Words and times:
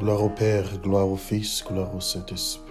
Gloire 0.00 0.24
au 0.24 0.30
Père, 0.30 0.64
gloire 0.82 1.06
au 1.06 1.16
Fils, 1.16 1.62
gloire 1.62 1.94
au 1.94 2.00
Saint-Esprit. 2.00 2.64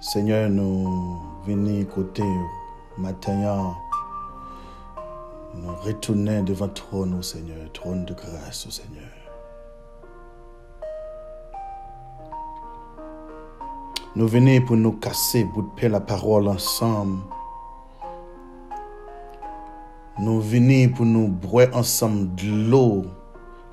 Seigneur, 0.00 0.50
nous 0.50 1.20
venons 1.46 1.84
côté 1.84 2.24
matin, 2.98 3.76
nous 5.54 5.72
retournons 5.84 6.42
devant 6.42 6.66
trône, 6.66 7.14
au 7.14 7.22
Seigneur, 7.22 7.70
trône 7.72 8.04
de 8.06 8.12
grâce, 8.12 8.66
au 8.66 8.70
Seigneur. 8.72 9.04
Nous 14.16 14.26
venons 14.26 14.60
pour 14.66 14.76
nous 14.76 14.98
casser, 14.98 15.44
bout 15.44 15.62
de 15.62 15.80
paix, 15.80 15.88
la 15.88 16.00
parole 16.00 16.48
ensemble. 16.48 17.18
Nous 20.18 20.40
venons 20.40 20.92
pour 20.92 21.06
nous 21.06 21.28
boire 21.28 21.68
ensemble 21.72 22.34
de 22.34 22.68
l'eau, 22.70 23.04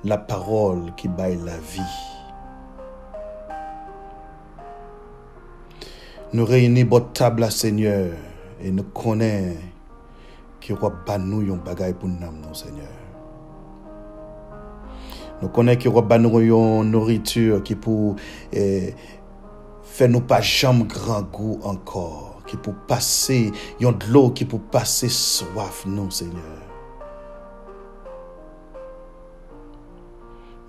la 0.04 0.18
parole 0.18 0.94
qui 0.96 1.08
baille 1.08 1.38
la 1.44 1.58
vie. 1.58 1.80
Nous 6.32 6.44
réunissons 6.44 6.88
votre 6.88 7.12
table, 7.12 7.50
Seigneur, 7.50 8.12
et 8.62 8.70
nous 8.70 8.84
connaissons 8.84 9.58
qu'il 10.60 10.76
y 10.76 11.10
a 11.10 11.18
nous 11.18 11.42
yon 11.42 11.56
bagay 11.56 11.92
pour 11.92 12.08
nous, 12.08 12.54
Seigneur. 12.54 12.86
Nous 15.42 15.48
connaissons 15.48 15.78
qu'il 15.80 15.92
y 15.92 16.12
a 16.12 16.18
nous 16.18 16.84
nourriture 16.84 17.62
qui 17.62 17.74
pour 17.74 18.16
eh, 18.52 18.94
faire 19.82 20.08
nous 20.08 20.20
pas 20.20 20.40
jamais 20.40 20.84
grand 20.84 21.22
goût 21.22 21.58
encore, 21.64 22.42
qui 22.46 22.56
pour 22.56 22.74
passer, 22.74 23.50
yon 23.80 23.92
de 23.92 24.06
l'eau 24.10 24.30
qui 24.30 24.44
pour 24.44 24.60
passer 24.60 25.08
soif, 25.08 25.84
nous, 25.86 26.10
Seigneur. 26.10 26.69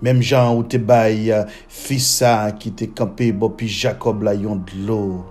Même 0.02 0.20
Jean 0.20 0.56
ou 0.56 0.64
te 0.64 0.76
bail 0.76 1.46
fils 1.68 2.16
ça 2.16 2.52
qui 2.52 2.72
te 2.72 2.84
campé 2.84 3.32
bon 3.32 3.50
puis 3.50 3.68
Jacob 3.68 4.22
là 4.22 4.34
yon 4.34 4.56
de 4.56 4.86
l'eau. 4.86 5.24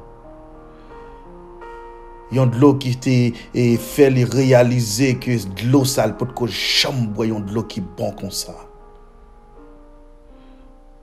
Yon 2.31 2.47
de 2.47 2.55
l'eau 2.57 2.75
qui 2.75 2.95
te 2.95 3.31
et 3.53 3.77
fait 3.77 4.09
lui 4.09 4.23
réaliser 4.23 5.15
que 5.15 5.31
de 5.31 5.69
l'eau 5.69 5.83
sale 5.83 6.15
peut 6.15 6.25
que 6.25 6.47
chambre 6.47 7.25
yon 7.25 7.41
de 7.41 7.51
l'eau 7.53 7.63
qui 7.63 7.81
bon 7.81 8.11
comme 8.13 8.31
ça. 8.31 8.55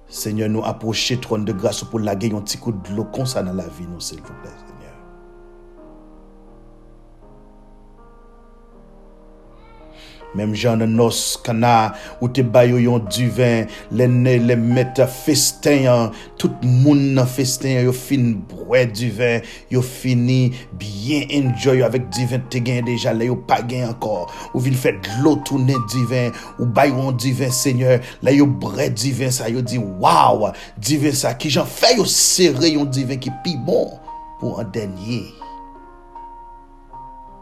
Seigneur, 0.08 0.48
nous 0.48 0.64
approcher 0.64 1.18
trône 1.18 1.44
de 1.44 1.52
grâce 1.52 1.84
pour 1.84 2.00
laguer 2.00 2.32
un 2.34 2.40
petit 2.40 2.56
coup 2.56 2.72
de 2.72 2.96
l'eau 2.96 3.04
comme 3.04 3.26
ça 3.26 3.42
dans 3.42 3.52
la 3.52 3.64
vie, 3.64 3.86
nous, 3.86 4.00
s'il 4.00 4.20
vous 4.20 4.32
plaît. 4.42 4.77
Mem 10.38 10.52
jan 10.54 10.78
nan 10.78 10.92
nos 10.94 11.36
kana 11.42 11.94
ou 12.20 12.28
te 12.30 12.44
bayo 12.46 12.78
yon 12.78 13.02
duven, 13.10 13.66
le 13.90 14.06
ne 14.06 14.36
le 14.38 14.54
met 14.58 15.00
festen 15.24 15.82
yon, 15.88 16.12
tout 16.38 16.62
moun 16.62 17.00
nan 17.16 17.26
festen 17.26 17.74
yon, 17.74 17.88
yo 17.88 17.94
fin 17.96 18.28
bwe 18.52 18.84
duven, 18.92 19.42
yo 19.72 19.82
fini 19.82 20.52
bien 20.78 21.26
enjoy 21.40 21.80
yon 21.80 21.88
avèk 21.88 22.06
duven 22.14 22.44
te 22.52 22.62
gen 22.62 22.86
deja, 22.86 23.14
le 23.16 23.30
yo 23.32 23.38
pa 23.48 23.58
gen 23.66 23.88
ankor. 23.88 24.28
Ou 24.52 24.62
vin 24.62 24.78
fè 24.78 24.94
glotounen 25.08 25.82
duven, 25.90 26.30
ou 26.58 26.68
bayo 26.70 27.08
yon 27.08 27.18
duven 27.18 27.50
seigneur, 27.54 27.98
le 28.22 28.36
yo 28.38 28.46
bre 28.46 28.90
duven 28.94 29.34
sa, 29.34 29.50
yo 29.50 29.64
di 29.64 29.80
waw, 29.80 30.52
duven 30.78 31.18
sa 31.18 31.34
ki 31.34 31.50
jan 31.58 31.66
fè 31.66 31.96
yo 31.98 32.06
sere 32.06 32.76
yon 32.76 32.86
duven 32.94 33.18
ki 33.22 33.34
pi 33.42 33.56
bon 33.66 33.96
pou 34.38 34.62
an 34.62 34.70
denye. 34.74 35.24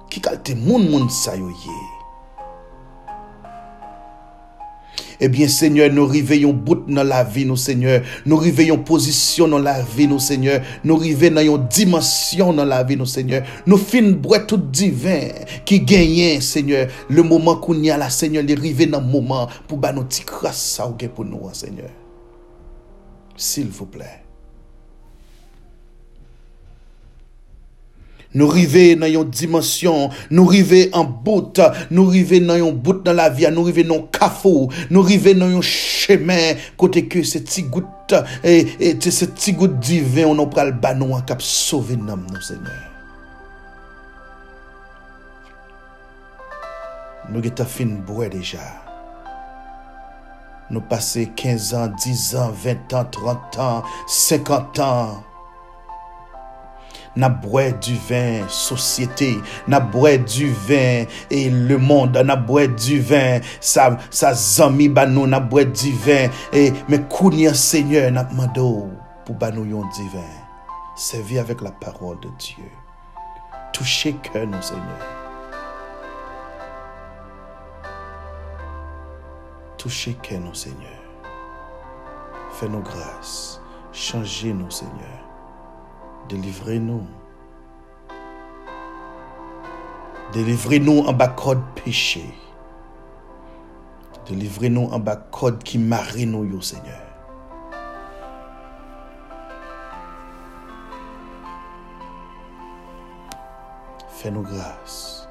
Ki 0.08 0.24
kalte 0.24 0.56
moun 0.56 0.88
moun 0.88 1.12
sa 1.12 1.36
yo 1.36 1.52
ye. 1.52 1.95
Eh 5.20 5.28
bien, 5.28 5.48
Seigneur, 5.48 5.90
nous 5.92 6.06
réveillons 6.06 6.52
bout 6.52 6.84
dans 6.88 7.04
la 7.04 7.24
vie, 7.24 7.44
nous, 7.44 7.56
Seigneur. 7.56 8.02
Nous 8.24 8.36
réveillons 8.36 8.78
position 8.78 9.48
dans 9.48 9.58
la 9.58 9.82
vie, 9.82 10.06
nous, 10.06 10.18
Seigneur. 10.18 10.60
Nous 10.84 10.96
réveillons 10.96 11.58
dimension 11.58 12.52
dans 12.52 12.64
la 12.64 12.82
vie, 12.82 12.96
nous, 12.96 13.06
Seigneur. 13.06 13.42
Nous 13.66 13.78
fin 13.78 14.02
boire 14.02 14.46
tout 14.46 14.56
divin 14.58 15.28
qui 15.64 15.80
gagne, 15.80 16.40
Seigneur. 16.40 16.88
Le 17.08 17.22
moment 17.22 17.56
qu'on 17.56 17.82
y 17.82 17.90
a 17.90 17.96
là, 17.96 18.10
Seigneur, 18.10 18.42
les 18.42 18.54
river 18.54 18.86
dans 18.86 19.00
le 19.00 19.06
moment 19.06 19.48
pour 19.66 19.80
ça 20.52 20.94
pour 21.14 21.24
nous, 21.24 21.40
Seigneur. 21.52 21.90
S'il 23.36 23.68
vous 23.68 23.86
plaît. 23.86 24.25
Nou 28.36 28.52
rive 28.52 28.90
nan 29.00 29.08
yon 29.08 29.30
dimensyon, 29.32 30.10
nou 30.28 30.50
rive 30.52 30.86
an 30.96 31.08
bout, 31.24 31.60
nou 31.88 32.12
rive 32.12 32.42
nan 32.44 32.60
yon 32.60 32.76
bout 32.84 33.06
nan 33.06 33.16
la 33.16 33.30
via, 33.32 33.48
nou 33.52 33.64
rive 33.64 33.86
nan 33.88 34.04
kafou, 34.12 34.68
nou 34.92 35.06
rive 35.06 35.32
nan 35.36 35.54
yon 35.54 35.64
chemen 35.64 36.60
kote 36.76 37.06
ke 37.08 37.24
se 37.24 37.40
ti 37.48 37.64
gout, 37.72 38.12
e, 38.44 38.58
e, 38.76 38.92
se 39.08 39.30
ti 39.32 39.56
gout 39.56 39.78
divin 39.80 40.28
ou 40.28 40.36
nou 40.36 40.52
pral 40.52 40.74
banou 40.82 41.16
an 41.16 41.24
kap 41.28 41.40
sove 41.44 41.96
nam 41.96 42.26
nou 42.28 42.44
Seigneur. 42.44 42.84
Nou 47.32 47.40
geta 47.42 47.64
fin 47.66 47.96
bouè 48.06 48.28
deja. 48.30 48.62
Nou 50.70 50.82
pase 50.90 51.24
15 51.38 51.72
an, 51.78 51.96
10 52.04 52.26
an, 52.42 52.52
20 52.52 52.98
an, 53.00 53.08
30 53.16 53.64
an, 53.64 53.96
50 54.10 54.84
an. 54.84 55.25
N'a 57.16 57.28
du 57.80 57.96
vin 58.08 58.46
société, 58.48 59.38
n'a 59.66 59.80
du 59.80 60.52
vin 60.52 61.04
et 61.30 61.50
le 61.50 61.78
monde, 61.78 62.16
n'a 62.16 62.36
du 62.36 63.00
vin, 63.00 63.40
sa, 63.60 63.96
sa 64.10 64.34
zami 64.34 64.88
banou, 64.88 65.26
du 65.26 65.92
vin 65.92 66.28
et 66.52 66.72
mais 66.88 67.00
kounia 67.02 67.54
Seigneur 67.54 68.10
n'a 68.12 68.24
mando 68.32 68.88
pour 69.24 69.34
banou 69.34 69.64
yon 69.64 69.84
divin. 69.94 70.20
Servir 70.94 71.42
avec 71.42 71.60
la 71.60 71.72
parole 71.72 72.18
de 72.20 72.28
Dieu. 72.38 72.64
Toucher 73.72 74.14
cœur 74.14 74.46
nous 74.46 74.62
Seigneur. 74.62 74.82
Toucher 79.76 80.14
cœur 80.22 80.40
nous 80.40 80.54
Seigneur. 80.54 80.78
Fais-nous 82.52 82.80
grâce. 82.80 83.60
Changez-nous 83.92 84.70
Seigneur. 84.70 85.26
Délivrez-nous. 86.28 87.06
Délivrez-nous 90.32 91.04
en 91.06 91.12
bas 91.12 91.28
code 91.28 91.62
péché. 91.84 92.24
Délivrez-nous 94.26 94.88
en 94.90 94.98
bas 94.98 95.16
code 95.16 95.62
qui 95.62 95.78
marie 95.78 96.26
nous, 96.26 96.60
Seigneur. 96.60 97.00
Fais-nous 104.08 104.42
grâce. 104.42 105.28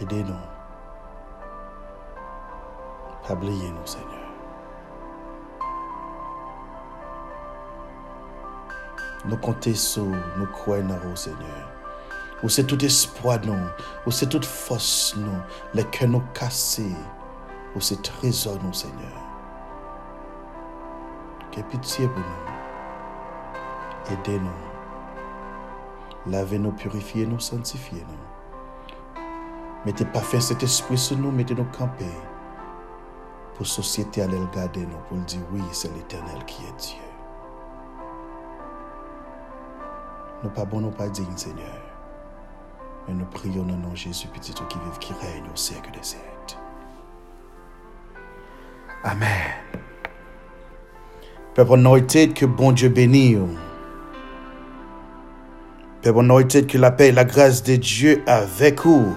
Aidez-nous. 0.00 0.34
Pas 3.28 3.34
nous 3.34 3.86
Seigneur. 3.86 4.19
Nous 9.26 9.36
comptons 9.36 9.74
sur 9.74 10.04
nous 10.04 10.46
croyons 10.46 10.88
en 10.90 11.16
Seigneur. 11.16 11.68
Où 12.42 12.48
c'est 12.48 12.64
tout 12.64 12.82
espoir 12.82 13.38
nous, 13.44 13.54
où 14.06 14.10
c'est 14.10 14.28
toute 14.28 14.46
force 14.46 15.14
nous, 15.16 15.40
les 15.74 15.84
cœurs 15.84 16.08
nous 16.08 16.22
cassés, 16.32 16.96
où 17.76 17.80
c'est 17.80 18.00
trésor 18.02 18.58
nous, 18.64 18.72
Seigneur. 18.72 18.96
Que 21.52 21.60
pitié 21.60 22.08
pour 22.08 22.18
nous. 22.18 24.14
Aidez-nous. 24.14 24.48
Lavez-nous, 26.26 26.72
purifiez-nous, 26.72 27.40
sanctifiez-nous. 27.40 29.24
Mettez 29.84 30.06
pas 30.06 30.20
fait 30.20 30.40
cet 30.40 30.62
esprit 30.62 30.96
sur 30.96 31.18
nous, 31.18 31.30
mettez-nous 31.30 31.64
camper. 31.64 32.04
Pour 33.54 33.66
société 33.66 34.22
aller 34.22 34.38
regarder 34.38 34.80
nous, 34.80 34.98
pour 35.08 35.18
dire 35.18 35.40
oui, 35.52 35.62
c'est 35.72 35.94
l'éternel 35.94 36.42
qui 36.46 36.64
est 36.64 36.76
Dieu. 36.78 37.09
Nous 40.42 40.50
pas 40.50 40.64
bon, 40.64 40.80
nous 40.80 40.90
pas 40.90 41.08
dignes, 41.08 41.36
Seigneur. 41.36 41.66
Mais 43.06 43.14
nous 43.14 43.26
prions 43.26 43.62
au 43.62 43.64
nom 43.64 43.90
de 43.90 43.96
Jésus, 43.96 44.26
petit 44.28 44.52
qui 44.54 44.62
vive, 44.62 44.98
qui 44.98 45.12
règne 45.12 45.44
au 45.52 45.56
siècle 45.56 45.90
des 45.92 46.02
siècles. 46.02 46.56
Amen. 49.04 49.28
Peuple 51.54 51.74
anointed, 51.74 52.32
que 52.32 52.46
bon 52.46 52.72
Dieu 52.72 52.88
bénisse. 52.88 53.38
Peuple 56.02 56.20
anointed, 56.20 56.66
que 56.66 56.78
la 56.78 56.90
paix 56.90 57.08
et 57.08 57.12
la 57.12 57.24
grâce 57.24 57.62
de 57.62 57.76
Dieu 57.76 58.22
avec 58.26 58.84
vous. 58.84 59.14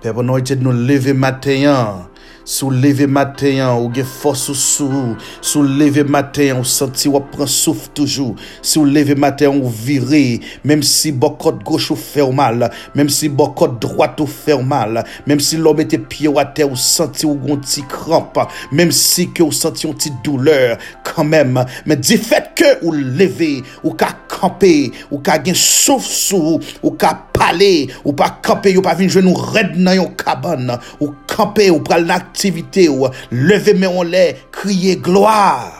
Peuple 0.00 0.20
anointed, 0.20 0.62
nous 0.62 0.72
lever 0.72 1.12
matin 1.12 2.08
Sou 2.44 2.70
leve 2.74 3.06
maten 3.06 3.62
ou 3.70 3.90
gen 3.94 4.08
fos 4.08 4.48
ou 4.50 4.58
sou. 4.58 5.16
Sou 5.40 5.62
leve 5.62 6.02
maten 6.04 6.58
ou 6.58 6.66
senti 6.66 7.10
wap 7.12 7.30
pran 7.34 7.50
souf 7.50 7.88
toujou. 7.94 8.36
Sou 8.60 8.84
leve 8.84 9.14
maten 9.14 9.62
ou 9.62 9.70
vire. 9.70 10.40
Mem 10.66 10.82
si 10.86 11.12
bokot 11.14 11.62
goch 11.66 11.92
ou 11.94 11.98
fer 11.98 12.32
mal. 12.34 12.68
Mem 12.98 13.10
si 13.12 13.30
bokot 13.30 13.78
droat 13.82 14.20
ou 14.22 14.30
fer 14.30 14.62
mal. 14.66 15.04
Mem 15.26 15.42
si 15.42 15.60
lom 15.60 15.80
ete 15.82 16.00
pie 16.10 16.32
ate 16.42 16.66
ou 16.66 16.78
senti 16.78 17.26
ou 17.28 17.38
gon 17.38 17.60
ti 17.62 17.84
kramp 17.90 18.40
Mem 18.72 18.92
si 18.94 19.28
ke 19.34 19.44
ou 19.44 19.54
senti 19.54 19.86
ou 19.88 19.96
ti 19.98 20.12
douleur 20.24 20.78
Kanmem 21.06 21.60
Men 21.86 22.02
di 22.02 22.18
fet 22.20 22.52
ke 22.58 22.76
ou 22.82 22.94
leve 22.94 23.62
Ou 23.82 23.94
ka 23.98 24.12
kampe 24.30 24.92
Ou 25.10 25.22
ka 25.24 25.38
gen 25.44 25.56
souf 25.58 26.06
sou 26.06 26.58
Ou 26.82 26.94
ka 27.00 27.14
pale 27.34 27.88
Ou 28.02 28.14
pa 28.18 28.32
kampe 28.44 28.74
Ou 28.76 28.84
pa 28.84 28.96
vin 28.98 29.10
jwen 29.12 29.30
ou 29.30 29.50
red 29.54 29.76
nan 29.78 29.98
yon 30.00 30.12
kaban 30.18 30.74
Ou 30.98 31.12
kampe 31.30 31.68
ou 31.72 31.82
pral 31.84 32.06
nak 32.08 32.31
nakti 32.32 32.88
ou 32.88 33.08
lever 33.30 33.74
mais 33.74 33.86
on 33.86 34.02
les 34.02 34.36
crier 34.50 34.96
gloire. 34.96 35.78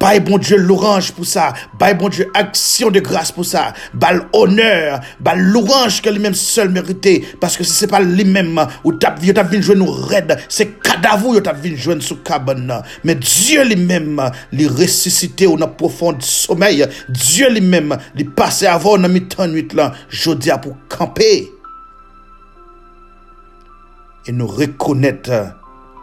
Bye 0.00 0.20
bon 0.20 0.38
Dieu 0.38 0.56
l'orange 0.56 1.12
pour 1.12 1.26
ça. 1.26 1.52
Bye 1.78 1.94
bon 1.94 2.08
Dieu 2.08 2.30
action 2.32 2.90
de 2.90 2.98
grâce 3.00 3.30
pour 3.30 3.44
ça. 3.44 3.74
Bal 3.92 4.26
honneur. 4.32 5.00
Bal 5.20 5.38
l'orange 5.38 6.00
que 6.00 6.08
lui-même 6.08 6.34
seul 6.34 6.70
mérité. 6.70 7.22
Parce 7.40 7.58
que 7.58 7.64
si 7.64 7.72
c'est 7.72 7.88
pas 7.88 8.00
lui-même 8.00 8.66
ou 8.84 8.94
tap 8.94 9.20
vu 9.20 9.62
jouer 9.62 9.76
nous 9.76 9.90
raide. 9.90 10.38
C'est 10.48 10.80
cadavre 10.80 11.38
tap 11.40 11.62
vu 11.62 11.76
jouer 11.76 12.00
sous 12.00 12.16
cabane. 12.16 12.82
Mais 13.04 13.16
Dieu 13.16 13.64
lui-même 13.64 14.30
les 14.50 14.66
ressuscité 14.66 15.46
ou 15.46 15.58
dans 15.58 15.68
profond 15.68 16.16
sommeil. 16.20 16.86
Dieu 17.10 17.50
lui-même 17.50 17.98
les 18.14 18.24
passé 18.24 18.66
avant 18.66 18.96
dans 18.96 19.10
mi-temps 19.10 19.46
nuit 19.46 19.68
là. 19.74 19.92
Jodi 20.08 20.50
pour 20.62 20.74
camper 20.88 21.50
e 24.26 24.32
nou 24.34 24.50
rekonet 24.58 25.30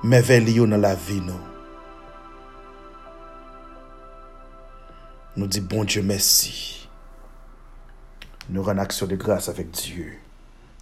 meveli 0.03 0.57
yo 0.59 0.67
nan 0.67 0.83
la 0.83 0.95
vi 0.95 1.19
nou. 1.23 1.39
Nou 5.39 5.47
di 5.47 5.61
bon 5.63 5.87
Diyo 5.87 6.03
mersi. 6.03 6.51
Nou 8.49 8.65
ren 8.67 8.81
aksyon 8.81 9.11
de 9.11 9.19
grase 9.19 9.51
avèk 9.53 9.69
Diyo. 9.77 10.09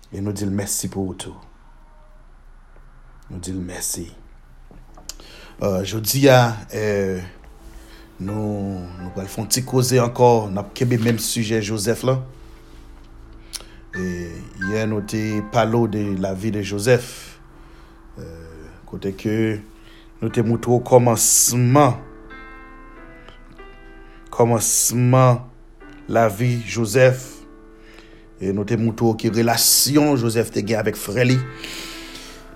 E 0.09 0.23
nou 0.23 0.33
di 0.33 0.47
l 0.47 0.53
mersi 0.55 0.89
pou 0.89 1.11
ou 1.11 1.17
tou. 1.19 1.35
Nou 3.27 3.43
di 3.43 3.53
l 3.53 3.59
mersi. 3.61 4.07
Euh, 5.57 5.83
Jodi 5.83 6.27
ya, 6.27 6.55
euh, 6.77 7.19
nou, 8.21 8.81
nou 8.99 9.13
pal 9.15 9.25
fon 9.29 9.49
ti 9.49 9.63
koze 9.65 9.97
ankor, 9.97 10.51
nap 10.53 10.69
kebe 10.77 10.99
menm 11.01 11.17
suje 11.21 11.59
Josef 11.65 12.05
la. 12.07 12.19
E 13.95 14.09
yè 14.73 14.83
nou 14.89 15.05
te 15.07 15.21
palo 15.53 15.85
de 15.91 16.03
la 16.19 16.33
vi 16.35 16.51
de 16.51 16.65
Joseph. 16.65 17.39
Euh, 18.19 18.67
Kote 18.87 19.13
ke 19.15 19.37
nou 20.19 20.33
te 20.33 20.43
moutou 20.43 20.83
komanseman. 20.83 21.95
Komanseman 24.33 25.43
la 26.11 26.27
vi 26.27 26.57
Joseph. 26.67 27.37
E 28.37 28.51
nou 28.53 28.67
te 28.69 28.77
moutou 28.77 29.17
ki 29.17 29.31
relasyon 29.33 30.13
Joseph 30.19 30.51
te 30.53 30.61
gen 30.61 30.77
avèk 30.77 30.97
freli 30.99 31.39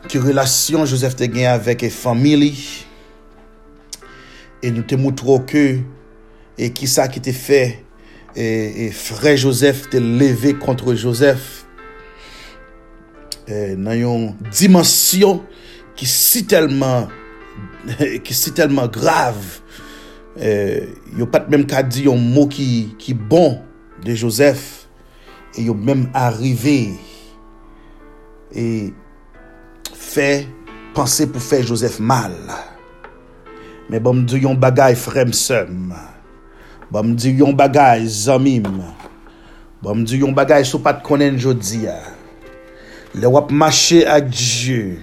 Ki 0.06 0.20
relasyon 0.22 0.86
Joseph 0.86 1.16
te 1.18 1.26
gen 1.32 1.50
avèk 1.56 1.88
e 1.88 1.90
famili 1.94 2.52
E 4.62 4.70
nou 4.70 4.86
te 4.86 5.00
moutou 5.02 5.42
ke 5.50 5.82
E 6.54 6.70
ki 6.78 6.90
sa 6.90 7.08
ki 7.10 7.24
te 7.26 7.34
fè 7.34 7.64
e, 8.36 8.48
e 8.86 8.92
frey 8.96 9.38
Joseph 9.40 9.90
te 9.92 10.02
leve 10.02 10.54
kontre 10.62 10.96
Joseph. 11.00 11.64
E, 13.48 13.74
nan 13.76 13.98
yon 14.00 14.28
dimensyon 14.52 15.42
ki 16.00 16.08
si 16.10 16.46
telman 16.50 17.10
ki 18.26 18.36
si 18.38 18.54
telman 18.56 18.92
grav 18.94 19.40
e, 20.38 20.52
yo 21.18 21.28
pat 21.32 21.50
menm 21.52 21.66
ka 21.70 21.84
di 21.84 22.08
yon 22.08 22.22
mou 22.22 22.48
ki, 22.52 22.96
ki 23.02 23.18
bon 23.18 23.60
de 24.06 24.16
Joseph. 24.16 24.82
E 25.58 25.68
yo 25.68 25.76
menm 25.76 26.08
arrive. 26.16 26.96
E 28.56 28.66
fè 29.92 30.30
panse 30.96 31.28
pou 31.32 31.44
fè 31.44 31.62
Joseph 31.66 32.00
mal. 32.00 32.36
Men 33.92 34.04
bon 34.04 34.22
mdi 34.22 34.46
yon 34.46 34.60
bagay 34.60 34.96
frem 35.00 35.34
sem. 35.36 35.92
Ba 36.92 37.00
m 37.00 37.16
di 37.16 37.38
yon 37.40 37.56
bagay 37.56 38.04
zanmim. 38.04 38.68
Ba 39.80 39.96
m 39.96 40.04
di 40.04 40.20
yon 40.20 40.36
bagay 40.36 40.68
sou 40.68 40.84
pat 40.84 41.00
konen 41.06 41.40
jodi 41.40 41.86
ya. 41.88 41.96
Le 43.16 43.28
wap 43.32 43.52
mache 43.52 44.04
ak 44.08 44.28
Diyo. 44.32 45.00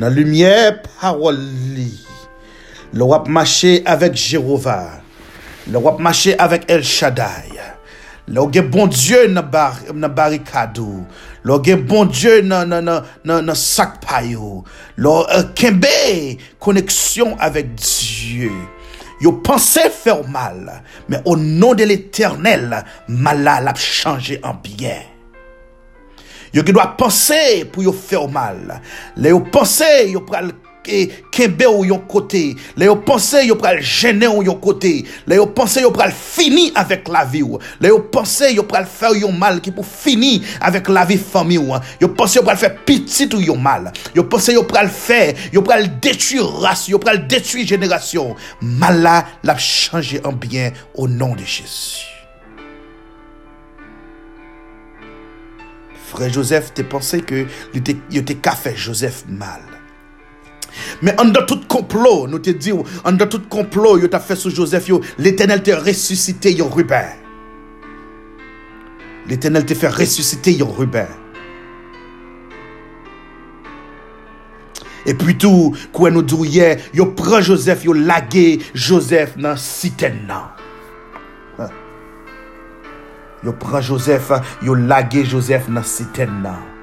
Nan 0.00 0.12
lumye 0.12 0.76
parol 0.84 1.40
li. 1.72 1.90
Le 2.92 3.04
wap 3.04 3.28
mache 3.28 3.80
avek 3.88 4.16
Jerova. 4.16 5.00
Le 5.68 5.80
wap 5.80 6.00
mache 6.00 6.36
avek 6.36 6.68
El 6.68 6.84
Shaddai. 6.84 7.64
Le 8.26 8.40
ou 8.40 8.48
gen 8.48 8.70
bon 8.72 8.88
Diyo 8.88 9.26
nan, 9.28 9.44
bar, 9.52 9.82
nan 9.92 10.12
barikado. 10.16 11.04
Le 11.44 11.52
ou 11.52 11.64
gen 11.64 11.82
bon 11.84 12.08
Diyo 12.08 12.38
nan, 12.44 12.72
nan, 12.72 13.04
nan 13.24 13.56
sakpayo. 13.58 14.62
Le 14.96 15.10
ou 15.10 15.26
uh, 15.28 15.44
kenbe 15.56 15.92
koneksyon 16.64 17.36
avek 17.44 17.74
Diyo. 17.76 18.52
Yo 19.24 19.32
pensé 19.32 19.88
faire 19.88 20.28
mal, 20.28 20.82
mais 21.08 21.16
au 21.24 21.34
nom 21.34 21.72
de 21.72 21.82
l'éternel, 21.82 22.84
mal 23.08 23.42
l'a 23.42 23.74
changé 23.74 24.38
en 24.42 24.52
bien. 24.52 25.00
Yo 26.52 26.62
qui 26.62 26.74
doit 26.74 26.94
penser 26.94 27.64
pour 27.64 27.82
yo 27.82 27.92
faire 27.92 28.28
mal. 28.28 28.82
Les 29.16 29.30
yo 29.30 29.42
yo 30.08 30.20
pral 30.20 30.52
kembe 30.84 31.66
ou 31.66 31.84
yon 31.84 31.98
côté, 31.98 32.56
les 32.76 32.86
yo 32.86 32.96
pense 32.96 33.36
yo 33.44 33.56
pral 33.56 33.80
gêner 33.80 34.28
ou 34.28 34.42
yon 34.42 34.56
côté, 34.56 35.04
les 35.26 35.36
yo 35.36 35.46
pense 35.46 35.80
yo 35.80 35.90
pral 35.90 36.12
fini 36.12 36.70
avec 36.74 37.08
la 37.08 37.24
vie 37.24 37.42
ou, 37.42 37.58
les 37.80 37.88
yo 37.88 38.00
pense 38.12 38.44
yo 38.52 38.64
pral 38.64 38.86
faire 38.86 39.16
yon 39.16 39.32
mal 39.32 39.60
qui 39.60 39.70
pour 39.70 39.86
finir 39.86 40.42
avec 40.60 40.88
la 40.88 41.04
vie 41.04 41.18
famille 41.18 41.58
ou, 41.58 41.74
yo 42.00 42.08
pense 42.08 42.34
yo 42.36 42.42
pral 42.42 42.56
faire 42.56 42.76
petit 42.84 43.28
ou 43.34 43.40
yon 43.40 43.58
mal, 43.58 43.92
yo 44.14 44.24
pense 44.24 44.52
yo 44.52 44.64
pral 44.64 44.88
faire, 44.88 45.34
yo 45.52 45.62
pral 45.62 45.88
détruire 46.00 46.46
race, 46.60 46.88
yo 46.88 46.98
pral 46.98 47.26
détruire 47.26 47.66
génération, 47.66 48.36
mal 48.60 49.02
là 49.02 49.26
l'a 49.42 49.56
changé 49.56 50.20
en 50.24 50.32
bien 50.32 50.72
au 50.94 51.08
nom 51.08 51.34
de 51.34 51.44
Jésus. 51.44 52.14
Frère 56.14 56.32
Joseph, 56.32 56.72
t'es 56.74 56.84
pensé 56.84 57.22
que 57.22 57.46
il 57.74 58.18
était 58.18 58.38
faire 58.54 58.76
Joseph 58.76 59.24
mal. 59.26 59.73
Men 61.04 61.18
an 61.22 61.32
dan 61.34 61.46
tout 61.48 61.66
complot, 61.70 62.28
nou 62.30 62.42
te 62.42 62.54
di 62.56 62.72
ou, 62.74 62.86
an 63.06 63.18
dan 63.20 63.30
tout 63.30 63.44
complot 63.52 64.02
yo 64.02 64.10
ta 64.12 64.22
fe 64.22 64.36
sou 64.38 64.52
Joseph 64.54 64.88
yo, 64.90 65.00
l'Eternel 65.18 65.62
te 65.66 65.76
resusite 65.76 66.54
yon 66.54 66.72
Ruben. 66.72 67.12
L'Eternel 69.30 69.66
te 69.68 69.76
fe 69.78 69.90
resusite 69.92 70.54
yon 70.58 70.72
Ruben. 70.76 71.12
E 75.04 75.12
pi 75.20 75.34
tou, 75.36 75.72
kwen 75.92 76.16
nou 76.16 76.24
drouye, 76.24 76.74
yo 76.96 77.10
pran 77.16 77.44
Joseph, 77.44 77.84
yo 77.84 77.92
lage 77.96 78.60
Joseph 78.72 79.36
nan 79.36 79.58
siten 79.60 80.22
nan. 80.28 80.52
Yo 83.44 83.52
pran 83.60 83.84
Joseph, 83.84 84.32
yo 84.64 84.72
lage 84.74 85.26
Joseph 85.28 85.68
nan 85.68 85.84
siten 85.84 86.40
nan. 86.44 86.73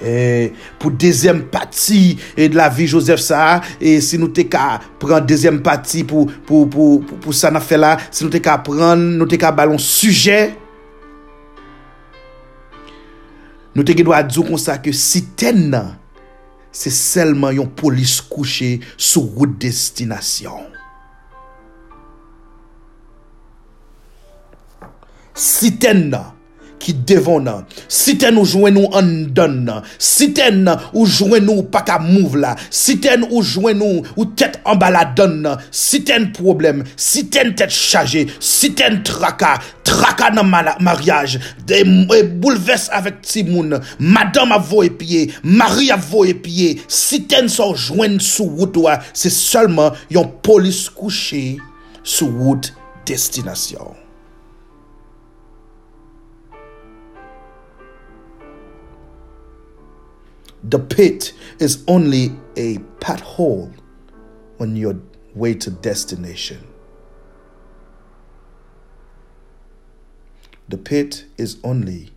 Eh, 0.00 0.56
pou 0.80 0.88
dezem 0.88 1.42
pati 1.52 2.16
eh, 2.32 2.46
de 2.48 2.56
la 2.56 2.70
vi 2.72 2.86
Joseph 2.88 3.20
Saha. 3.20 3.60
Eh, 3.76 3.98
si 4.04 4.16
nou 4.20 4.32
te 4.32 4.46
ka 4.48 4.78
pran 5.02 5.26
dezem 5.28 5.60
pati 5.64 6.06
pou, 6.08 6.30
pou, 6.48 6.64
pou, 6.72 7.04
pou 7.20 7.36
sa 7.36 7.52
na 7.52 7.60
fe 7.60 7.76
la 7.76 7.98
si 8.08 8.24
nou 8.24 8.32
te 8.32 8.40
ka 8.40 8.56
pran, 8.64 9.02
nou 9.20 9.28
te 9.28 9.36
ka 9.40 9.52
balon 9.52 9.80
suje 9.80 10.38
nou 13.76 13.86
te 13.86 13.94
ge 13.94 14.04
do 14.06 14.14
a 14.16 14.22
dzo 14.26 14.44
kon 14.48 14.60
sa 14.60 14.78
ke 14.82 14.92
siten 14.96 15.68
nan 15.74 15.94
se 16.74 16.90
selman 16.94 17.54
yon 17.58 17.70
polis 17.78 18.18
kouche 18.24 18.78
sou 18.96 19.28
wout 19.36 19.52
destinasyon 19.62 20.68
siten 25.36 26.08
nan 26.10 26.39
qui 26.80 26.94
devant 26.94 27.38
nous. 27.38 27.62
Si 27.88 28.18
t'es 28.18 28.32
nous 28.32 28.44
jouer 28.44 28.72
nous 28.72 28.88
en 28.92 29.02
donne, 29.02 29.82
si 29.98 30.32
t'es 30.32 30.50
ou 30.92 31.06
jouer 31.06 31.40
nous 31.40 31.62
pas 31.62 31.82
qu'à 31.82 31.98
move 32.00 32.38
là, 32.38 32.56
si 32.70 32.98
t'es 32.98 33.18
ou 33.30 33.42
nous 33.74 34.02
ou 34.16 34.24
tête 34.24 34.60
en 34.64 34.76
si 35.70 36.02
t'es 36.02 36.26
problème, 36.26 36.82
si 36.96 37.28
t'es 37.28 37.52
tête 37.54 37.70
chargée, 37.70 38.26
si 38.40 38.72
t'es 38.72 38.84
un 38.84 38.96
tracas, 38.96 39.58
tracas 39.84 40.30
dans 40.30 40.44
mariage, 40.44 41.38
des 41.66 41.84
bouleverse 42.24 42.88
avec 42.92 43.20
Timoun, 43.20 43.80
madame 43.98 44.52
a 44.52 44.58
voé 44.58 44.90
pied, 44.90 45.32
Marie 45.44 45.90
a 45.90 45.96
voé 45.96 46.34
pied, 46.34 46.80
si 46.88 47.24
t'es 47.24 47.46
sont 47.48 47.74
joindre 47.74 48.20
sous 48.20 48.50
c'est 49.12 49.30
seulement 49.30 49.92
yon 50.10 50.26
police 50.42 50.88
couché 50.88 51.58
sous 52.02 52.26
route 52.26 52.72
destination. 53.06 53.99
The 60.62 60.78
pit 60.78 61.32
is 61.58 61.82
only 61.88 62.32
a 62.56 62.76
pothole 63.00 63.72
on 64.58 64.76
your 64.76 65.00
way 65.34 65.54
to 65.54 65.70
destination. 65.70 66.66
The 70.68 70.76
pit 70.76 71.24
is 71.38 71.58
only 71.64 72.10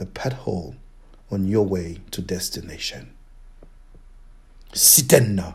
a 0.00 0.06
pothole 0.06 0.74
on 1.30 1.46
your 1.46 1.66
way 1.66 1.98
to 2.12 2.22
destination. 2.22 3.10
Siten 4.72 5.34
nan, 5.36 5.54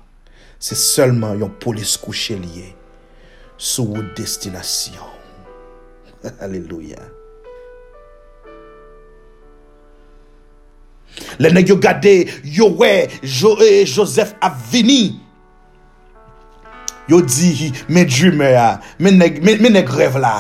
se 0.60 0.75
seulement 0.75 1.36
yon 1.36 1.51
polis 1.60 1.98
kouche 2.00 2.38
liye 2.39 2.74
sou 3.58 3.98
ou 3.98 4.03
destinasyon. 4.15 5.10
Alléluia. 6.39 7.18
Le 11.39 11.51
nèg 11.55 11.72
yo 11.72 11.77
gade, 11.79 12.13
yo 12.43 12.67
we, 12.75 13.08
jo, 13.24 13.55
eh, 13.63 13.86
Joseph 13.88 14.36
a 14.43 14.51
vini. 14.72 15.19
Yo 17.10 17.22
di, 17.25 17.72
men 17.89 18.05
dreamer 18.05 18.53
ya, 18.53 18.69
men 19.00 19.17
nèg 19.17 19.93
rev 19.96 20.19
la. 20.22 20.36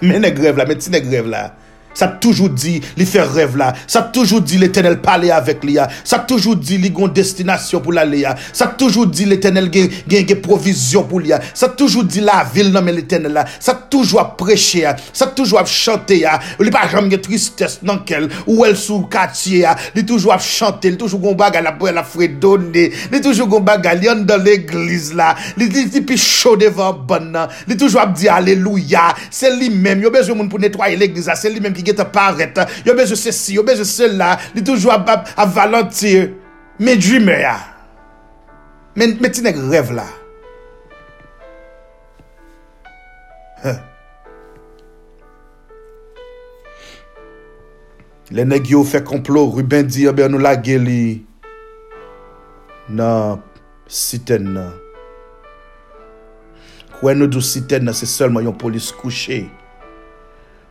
Men 0.00 0.24
nèg 0.24 0.40
rev 0.40 0.58
la, 0.58 0.66
men 0.66 0.80
ti 0.80 0.92
nèg 0.92 1.10
rev 1.12 1.28
la. 1.30 1.44
Ça 1.92 2.08
toujours 2.08 2.50
dit, 2.50 2.80
il 2.96 3.06
fait 3.06 3.22
rêve 3.22 3.56
là. 3.56 3.72
Ça 3.86 4.02
toujours 4.02 4.40
dit, 4.40 4.58
l'éternel 4.58 5.00
parler 5.00 5.30
avec 5.30 5.62
lui. 5.64 5.76
Ça 6.04 6.18
toujours 6.18 6.56
dit, 6.56 6.76
il 6.76 6.84
a 6.84 7.00
une 7.00 7.12
destination 7.12 7.80
pour 7.80 7.92
l'aller. 7.92 8.26
Ça 8.52 8.68
toujours 8.68 9.06
dit, 9.06 9.24
l'éternel 9.24 9.70
a 9.74 10.16
une 10.16 10.40
provision 10.40 11.02
pour 11.02 11.20
lui. 11.20 11.32
Ça 11.52 11.68
toujours 11.68 12.04
dit, 12.04 12.20
la 12.20 12.44
ville 12.44 12.70
nomme 12.70 12.88
l'éternel 12.88 13.32
là. 13.32 13.44
Ça 13.58 13.74
toujours 13.74 14.36
prêcher. 14.36 14.88
Ça 15.12 15.26
toujours 15.26 15.66
chanter. 15.66 16.26
Il 16.60 16.70
pas 16.70 16.88
jamais 16.88 17.08
de 17.08 17.16
tristesse 17.16 17.80
dans 17.82 17.98
quel. 17.98 18.28
Ou 18.46 18.64
elle 18.64 18.76
sous 18.76 19.02
quartier. 19.02 19.66
Il 19.94 20.06
toujours 20.06 20.40
chanter. 20.40 20.88
Il 20.88 20.96
toujours 20.96 21.28
un 21.28 21.34
bagarre 21.34 21.62
la 21.62 21.72
pour 21.72 21.90
la 21.90 22.04
fredonner. 22.04 22.92
Il 23.12 23.20
toujours 23.20 23.56
un 23.56 23.60
bagarre 23.60 24.16
dans 24.16 24.42
l'église 24.42 25.12
là. 25.12 25.34
Il 25.58 25.68
dit, 25.68 26.00
puis 26.00 26.16
chaud 26.16 26.56
devant 26.56 26.92
bon. 26.92 27.32
Il 27.68 27.76
toujours 27.76 28.06
dit, 28.06 28.28
Alléluia. 28.28 29.14
C'est 29.30 29.54
lui-même. 29.56 30.00
Il 30.00 30.06
a 30.06 30.10
besoin 30.10 30.46
pour 30.46 30.58
nettoyer 30.58 30.96
l'église. 30.96 31.30
C'est 31.34 31.50
lui-même 31.50 31.72
qui 31.72 31.89
qui 31.90 31.96
te 31.96 32.02
paraît. 32.02 32.52
Yo 32.84 32.94
besoin 32.94 33.16
ceci, 33.16 33.54
yo 33.54 33.62
besoin 33.62 33.84
cela. 33.84 34.38
Il 34.54 34.64
toujours 34.64 34.92
à, 34.92 35.24
à 35.36 35.46
valentir. 35.46 36.30
Mais 36.78 36.96
dreamer, 36.96 37.40
ya. 37.40 37.56
mais, 38.96 39.16
mais 39.20 39.30
tu 39.30 39.42
rêve 39.42 39.92
là. 39.92 40.06
Huh. 43.62 43.76
Le 48.30 48.44
neg 48.46 48.68
yo 48.70 48.84
fe 48.86 49.02
complot, 49.04 49.50
Ruben 49.56 49.88
di 49.90 50.06
yo 50.06 50.12
eh 50.12 50.16
be 50.16 50.28
nou 50.30 50.40
la 50.40 50.54
li 50.54 51.26
nan 52.88 53.42
siten 53.90 54.52
nan. 54.54 54.70
Kwen 57.00 57.18
nou 57.18 57.28
dou 57.28 57.42
siten 57.44 57.84
nan 57.84 57.94
se 57.94 58.06
selman 58.06 58.46
yon 58.46 58.56
polis 58.56 58.92
kouche. 58.96 59.42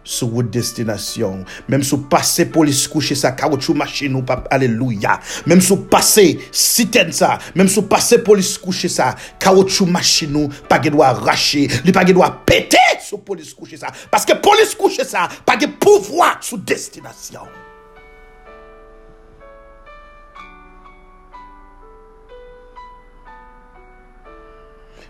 Sous 0.09 0.41
destination. 0.41 1.45
Même 1.67 1.83
sous 1.83 1.99
passé 1.99 2.45
police 2.45 2.87
coucher 2.87 3.13
ça, 3.13 3.31
caoutchouc 3.31 3.75
machine 3.75 4.15
ou 4.15 4.23
pas, 4.23 4.43
alléluia. 4.49 5.19
Même 5.45 5.61
sous 5.61 5.77
passé 5.77 6.39
citerne 6.51 7.11
ça, 7.11 7.37
même 7.53 7.67
sous 7.67 7.83
passé 7.83 8.17
police 8.17 8.57
coucher 8.57 8.89
ça, 8.89 9.15
caoutchouc 9.37 9.85
machine 9.85 10.35
ou 10.35 10.49
pas 10.67 10.79
doit 10.79 11.07
arracher, 11.07 11.67
li 11.85 11.91
pas 11.91 12.03
doit 12.05 12.43
péter 12.43 12.77
sous 13.07 13.19
police 13.19 13.53
coucher 13.53 13.77
ça. 13.77 13.87
Parce 14.09 14.25
que 14.25 14.33
police 14.33 14.73
coucher 14.73 15.03
ça, 15.03 15.29
pas 15.45 15.57
de 15.57 15.67
pouvoir 15.67 16.37
sous 16.41 16.57
destination. 16.57 17.41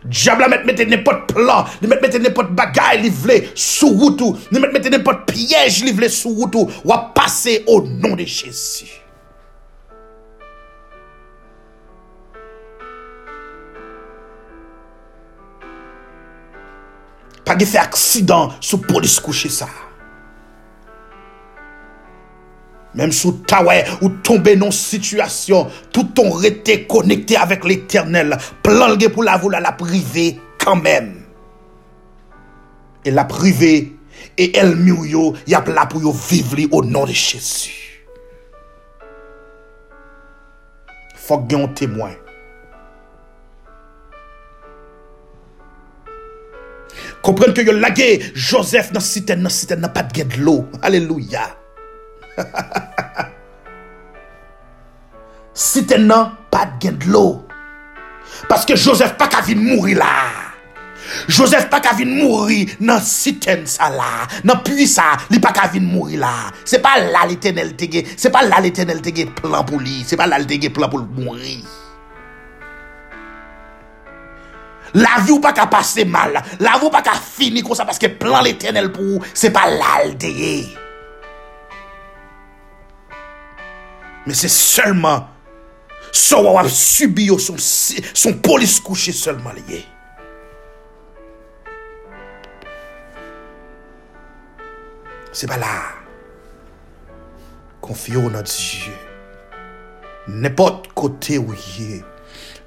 Diable 0.06 0.46
met 0.50 0.64
mette 0.64 0.88
n'importe 0.88 1.34
plan, 1.34 1.66
mette 1.82 2.16
n'importe 2.16 2.52
bagaille 2.52 3.02
li 3.02 3.10
vle 3.10 3.42
sous 3.54 3.90
route, 3.90 4.24
mette 4.52 4.90
n'importe 4.90 5.26
piège 5.32 5.84
li 5.84 5.92
vle 5.92 6.10
sous 6.10 6.30
route, 6.30 6.56
ou 6.56 6.94
à 6.94 7.12
passer 7.14 7.64
au 7.68 7.82
nom 7.82 8.16
de 8.16 8.24
Jésus. 8.24 9.02
Pas 17.44 17.56
de 17.56 17.66
fait 17.66 17.80
accident 17.80 18.54
sous 18.62 18.78
police 18.78 19.20
coucher 19.20 19.50
ça. 19.50 19.68
Même 23.00 23.14
sous 23.14 23.32
taoué 23.48 23.86
ou 24.02 24.10
tomber 24.10 24.58
dans 24.58 24.72
situation, 24.72 25.68
tout 25.94 26.04
ton 26.04 26.32
resté 26.32 26.84
connecté 26.86 27.38
avec 27.38 27.64
l'éternel, 27.64 28.38
plan 28.62 28.98
pour 29.14 29.24
la 29.24 29.38
vouloir 29.38 29.62
la 29.62 29.72
priver 29.72 30.38
quand 30.58 30.76
même. 30.76 31.22
Et 33.06 33.12
la 33.12 33.24
priver, 33.24 33.96
et 34.38 34.58
elle 34.58 34.76
mieux 34.76 35.34
y 35.48 35.56
a 35.56 35.64
là 35.66 35.86
pour 35.86 36.14
vivre 36.14 36.58
au 36.72 36.84
nom 36.84 37.06
de 37.06 37.14
Jésus. 37.14 38.06
Faut 41.16 41.38
que 41.38 41.56
un 41.56 41.68
témoin. 41.70 42.12
Comprenez 47.22 47.54
que 47.54 47.62
yo 47.62 47.72
lagué 47.72 48.22
Joseph 48.34 48.92
dans 48.92 49.00
citerne, 49.00 49.44
dans 49.44 49.50
citerne 49.50 49.80
n'a 49.80 49.88
pas 49.88 50.04
de 50.04 50.42
l'eau. 50.42 50.66
Alléluia. 50.82 51.59
Siten 55.60 56.08
nan, 56.08 56.36
pat 56.54 56.78
gen 56.80 56.96
dlo. 57.04 57.50
Paske 58.48 58.78
Joseph 58.80 59.18
pa 59.20 59.28
ka 59.32 59.42
vin 59.44 59.60
mouri 59.60 59.96
la. 59.98 60.14
Joseph 61.28 61.68
pa 61.72 61.80
ka 61.84 61.96
vin 61.98 62.12
mouri 62.14 62.64
nan 62.86 63.02
siten 63.04 63.66
sa 63.68 63.90
la. 63.92 64.24
Nan 64.48 64.62
pui 64.64 64.88
sa, 64.88 65.12
li 65.34 65.42
pa 65.44 65.52
ka 65.56 65.68
vin 65.74 65.84
mouri 65.84 66.20
la. 66.22 66.48
Se 66.64 66.80
pa 66.84 66.96
la 67.02 67.26
li 67.28 67.40
tenel 67.42 67.76
tege, 67.80 68.06
se 68.16 68.32
pa 68.32 68.46
la 68.46 68.62
li 68.64 68.72
tenel 68.76 69.04
tege 69.04 69.28
plan 69.42 69.68
pou 69.68 69.82
li. 69.84 70.04
Se 70.08 70.20
pa 70.20 70.30
la 70.30 70.40
li 70.40 70.48
tege 70.50 70.72
plan 70.74 70.92
pou 70.92 71.04
li 71.04 71.10
mouri. 71.20 71.60
La 74.98 75.20
vi 75.22 75.36
ou 75.36 75.42
pa 75.44 75.52
ka 75.54 75.68
pase 75.70 76.06
mal. 76.10 76.40
La 76.64 76.78
vi 76.80 76.88
ou 76.88 76.94
pa 76.94 77.04
ka 77.06 77.14
fini 77.14 77.62
kon 77.66 77.78
sa 77.78 77.86
paske 77.90 78.10
plan 78.22 78.42
li 78.46 78.56
tenel 78.62 78.94
pou. 78.96 79.20
Se 79.34 79.52
pa 79.54 79.68
la 79.70 80.00
li 80.06 80.16
tege. 80.22 80.88
Men 84.26 84.36
se 84.38 84.50
selman 84.52 85.28
Son 86.16 86.44
waw 86.48 86.60
ap 86.62 86.72
subi 86.74 87.30
yo 87.30 87.38
Son, 87.42 87.60
son 87.60 88.40
polis 88.44 88.80
kouche 88.84 89.14
selman 89.16 89.58
liye 89.60 89.84
Se 95.32 95.48
ba 95.50 95.60
la 95.62 95.76
Konfyo 97.86 98.28
nan 98.34 98.48
diye 98.48 98.96
Nepot 100.30 100.92
kote 100.98 101.40
ou 101.42 101.56
ye 101.78 102.04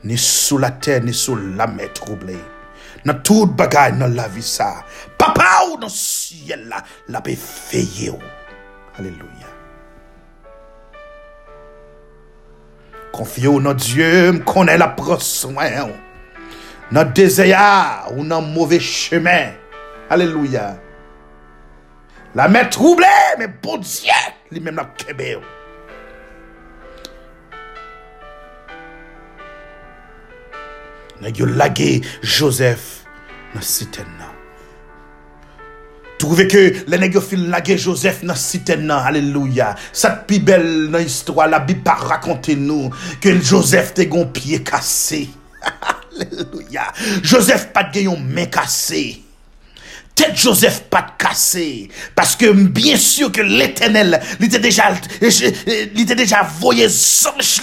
Ni 0.02 0.16
sou 0.18 0.59
la 0.59 0.73
ter, 0.82 1.02
ni 1.04 1.14
sou 1.14 1.37
la 1.59 1.68
me 1.71 1.87
trouble 1.94 2.38
Nan 3.06 3.23
tout 3.26 3.50
bagay 3.59 3.94
nan 3.99 4.16
la 4.18 4.28
vi 4.30 4.42
sa 4.47 4.73
Papa 5.18 5.68
ou 5.68 5.80
nan 5.82 5.92
siel 5.92 6.68
la 6.71 6.82
La 7.12 7.23
pe 7.25 7.37
feye 7.38 8.11
ou 8.14 8.30
Aleluya 8.99 9.51
Konfye 13.12 13.50
ou 13.50 13.61
nan 13.61 13.76
Diyo, 13.76 14.09
m 14.33 14.40
konen 14.49 14.81
la 14.81 14.88
proswen 14.97 15.78
ou. 15.85 15.97
Nan 16.92 17.12
dezeya 17.16 18.09
ou 18.12 18.25
nan 18.25 18.49
mouve 18.54 18.81
chemen. 18.83 19.54
Aleluya. 20.12 20.73
La 22.35 22.49
mè 22.49 22.64
trouble, 22.73 23.09
mè 23.38 23.49
bon 23.62 23.81
Diyo, 23.85 24.21
li 24.52 24.64
mèm 24.64 24.81
la 24.81 24.88
kebe 24.97 25.35
ou. 25.38 25.49
Nè 31.23 31.31
gyo 31.37 31.47
lage 31.47 32.00
Joseph 32.25 33.04
nan 33.52 33.62
siten 33.62 34.09
nan. 34.19 34.31
Citerne. 36.22 36.46
Trouvez 36.46 36.48
que 36.48 36.74
les 36.86 36.98
nègres 36.98 37.22
fil 37.22 37.48
laguer 37.48 37.76
Joseph 37.76 38.24
dans 38.24 38.34
cité 38.34 38.74
alléluia. 38.74 39.74
Cette 39.92 40.26
plus 40.26 40.38
belle 40.38 40.88
dans 40.90 40.98
l'histoire, 40.98 41.48
la 41.48 41.60
Bible 41.60 41.82
pas 41.82 41.94
raconter 41.94 42.56
nous 42.56 42.90
que 43.20 43.40
Joseph 43.40 43.94
te 43.94 44.02
gon 44.02 44.26
pied 44.26 44.62
cassé. 44.62 45.28
alléluia. 46.20 46.92
Joseph 47.22 47.68
pas 47.72 47.84
de 47.84 48.08
main 48.34 48.46
cassée. 48.46 49.22
Tête 50.14 50.36
Joseph 50.36 50.82
pas 50.90 51.02
de 51.02 51.24
cassé. 51.24 51.88
Parce 52.14 52.36
que 52.36 52.52
bien 52.52 52.98
sûr 52.98 53.32
que 53.32 53.40
l'éternel, 53.40 54.20
il 54.38 54.46
était 54.46 54.58
déjà, 54.58 54.92
il 55.22 56.00
était 56.02 56.14
déjà 56.14 56.42
voyé 56.60 56.86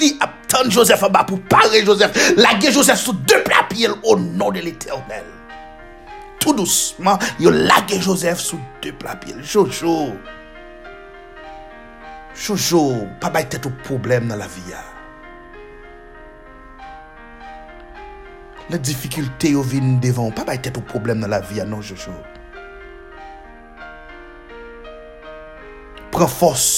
li 0.02 0.18
attendre 0.20 0.72
Joseph 0.72 1.04
en 1.04 1.10
bas 1.10 1.26
pour 1.26 1.40
parler 1.42 1.86
Joseph. 1.86 2.34
Laguer 2.38 2.72
Joseph 2.72 3.00
sous 3.00 3.14
deux 3.14 3.44
plats 3.44 3.68
au 4.04 4.18
nom 4.18 4.50
de 4.52 4.60
l'éternel 4.60 5.24
tout 6.40 6.54
doucement, 6.54 7.18
a 7.18 7.50
lagué 7.50 8.00
Joseph 8.00 8.40
sous 8.40 8.60
deux 8.82 8.94
pieds. 8.94 9.36
Jojo. 9.42 10.14
Jojo, 12.40 13.08
pa 13.20 13.30
bay 13.30 13.50
tèt 13.52 13.66
ou 13.68 13.76
problem 13.84 14.30
nan 14.30 14.40
la 14.40 14.48
vi 14.48 14.64
ya. 14.72 14.80
Le 18.70 18.80
difikilte 18.80 19.52
yo 19.52 19.64
vin 19.66 19.98
devan, 20.00 20.32
pa 20.32 20.46
bay 20.48 20.62
tèt 20.64 20.78
ou 20.80 20.86
problem 20.88 21.20
nan 21.20 21.34
la 21.34 21.42
vi 21.44 21.60
ya, 21.60 21.66
non 21.68 21.84
Jojo. 21.84 22.16
Pren 26.16 26.32
fos 26.32 26.70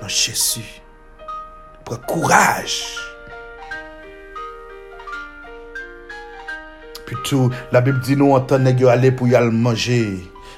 nan 0.00 0.10
Jezu. 0.10 0.64
Pren 1.86 2.02
kouraj. 2.10 2.80
Tou, 7.06 7.50
la 7.72 7.82
bib 7.84 8.00
di 8.02 8.16
nou 8.18 8.34
an 8.34 8.46
tan 8.50 8.64
neg 8.66 8.80
yo 8.82 8.90
ale 8.90 9.12
pou 9.14 9.30
yal 9.30 9.52
manje, 9.54 10.00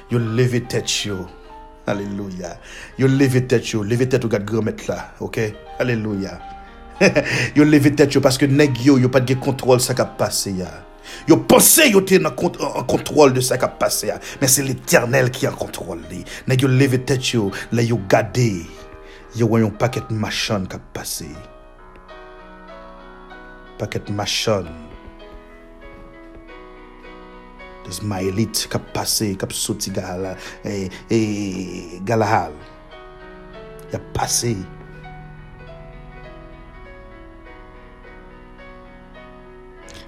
yo 0.09 0.21
leve 0.21 0.63
tèt 0.69 0.89
yo. 1.05 1.23
Aleluya. 1.89 2.55
Yo 2.97 3.09
leve 3.09 3.43
tèt 3.49 3.73
yo, 3.73 3.83
leve 3.85 4.07
tèt 4.09 4.25
ou 4.25 4.31
gade 4.31 4.45
gromet 4.49 4.87
la, 4.89 4.99
ok? 5.21 5.41
Aleluya. 5.81 6.37
Yo 7.55 7.63
leve 7.63 7.93
tèt 7.95 8.11
yo, 8.11 8.19
paske 8.19 8.43
neg 8.51 8.75
yo, 8.83 8.97
yo 8.99 9.07
pat 9.07 9.23
ge 9.23 9.37
kontrol 9.39 9.79
sa 9.79 9.93
kap 9.95 10.17
pase 10.19 10.51
ya. 10.57 10.67
Yo 11.29 11.37
pense 11.47 11.85
yo 11.87 12.01
te 12.03 12.19
nan 12.19 12.35
kontrol 12.35 13.31
de 13.33 13.41
sa 13.45 13.55
kap 13.57 13.77
pase 13.79 14.09
ya, 14.09 14.17
men 14.41 14.51
se 14.51 14.65
l'Eternel 14.67 15.31
ki 15.31 15.47
an 15.47 15.55
kontrol 15.57 16.01
li. 16.11 16.19
Neg 16.51 16.65
yo 16.65 16.69
leve 16.69 16.99
tèt 17.07 17.31
yo, 17.31 17.47
la 17.71 17.85
yo 17.87 18.01
gade, 18.11 18.65
yo 19.39 19.47
wanyon 19.47 19.71
paket 19.79 20.11
machan 20.11 20.67
kap 20.69 20.83
pase. 20.91 21.31
Paket 23.79 24.11
machan. 24.11 24.67
Ismailit 27.89 28.67
kap 28.71 28.91
pase, 28.93 29.33
kap 29.39 29.53
soti 29.55 29.91
gala, 29.93 30.35
e, 30.63 30.89
e 31.09 31.19
galahal. 32.05 32.53
Ya 33.91 33.99
pase. 34.13 34.55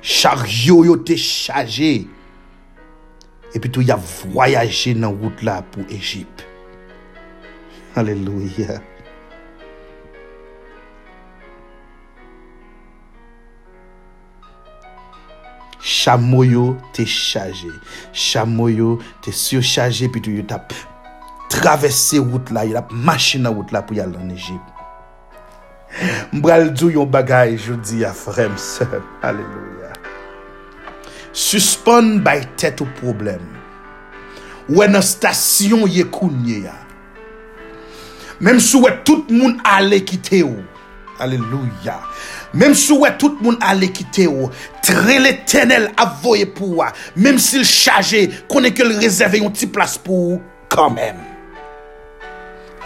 Charyo 0.01 0.83
yo 0.85 0.97
te 0.97 1.17
chaje. 1.17 2.07
E 3.51 3.59
pi 3.59 3.67
tou 3.67 3.83
ya 3.83 3.97
voyaje 3.99 4.95
nan 4.95 5.17
wout 5.17 5.43
la 5.43 5.59
pou 5.73 5.83
Ejip. 5.91 6.45
Aleluya. 7.99 8.79
Chameau 15.81 16.43
yo 16.45 16.65
te 16.93 17.05
chaje. 17.05 17.71
Chameau 18.13 18.69
yo 18.69 18.91
te 19.25 19.33
surchaje 19.33 20.09
pi 20.13 20.21
tou 20.21 20.33
yo 20.35 20.45
tap 20.47 20.73
travesse 21.51 22.21
wout 22.21 22.53
la, 22.53 22.67
yo 22.69 22.77
tap 22.77 22.93
mache 22.93 23.41
nan 23.41 23.57
wout 23.57 23.73
la 23.73 23.81
pou 23.85 23.97
yal 23.97 24.13
nan 24.13 24.29
Egypt. 24.31 24.71
Mbral 26.31 26.69
djou 26.71 26.93
yon 26.93 27.09
bagay 27.11 27.57
jodi 27.59 28.05
ya 28.05 28.13
frem 28.15 28.53
se. 28.61 28.85
Aleluya. 29.25 29.91
Suspon 31.33 32.19
bay 32.23 32.45
tet 32.59 32.83
ou 32.83 32.99
problem. 33.01 33.43
Ou 34.69 34.85
en 34.85 34.95
an 34.99 35.05
stasyon 35.05 35.87
ye 35.91 36.05
kounye 36.07 36.61
ya. 36.67 36.77
Mem 38.41 38.61
sou 38.63 38.85
we 38.85 38.93
tout 39.05 39.27
moun 39.33 39.59
ale 39.67 39.99
kite 40.07 40.43
ou. 40.45 40.63
Aleluya. 41.21 41.99
Mem 42.57 42.73
sou 42.77 43.05
wè 43.05 43.13
tout 43.21 43.39
moun 43.43 43.59
ale 43.63 43.91
kite 43.93 44.25
ou, 44.29 44.49
tre 44.85 45.19
l'Eternel 45.21 45.89
avoye 46.01 46.47
pou 46.57 46.81
wè, 46.81 46.89
mem 47.15 47.39
sil 47.41 47.65
chaje, 47.67 48.25
konen 48.51 48.73
ke 48.75 48.87
l 48.87 48.97
rezerve 49.01 49.43
yon 49.43 49.53
ti 49.55 49.69
plas 49.71 49.97
pou 50.01 50.35
wè, 50.35 50.41
kanmen. 50.71 51.19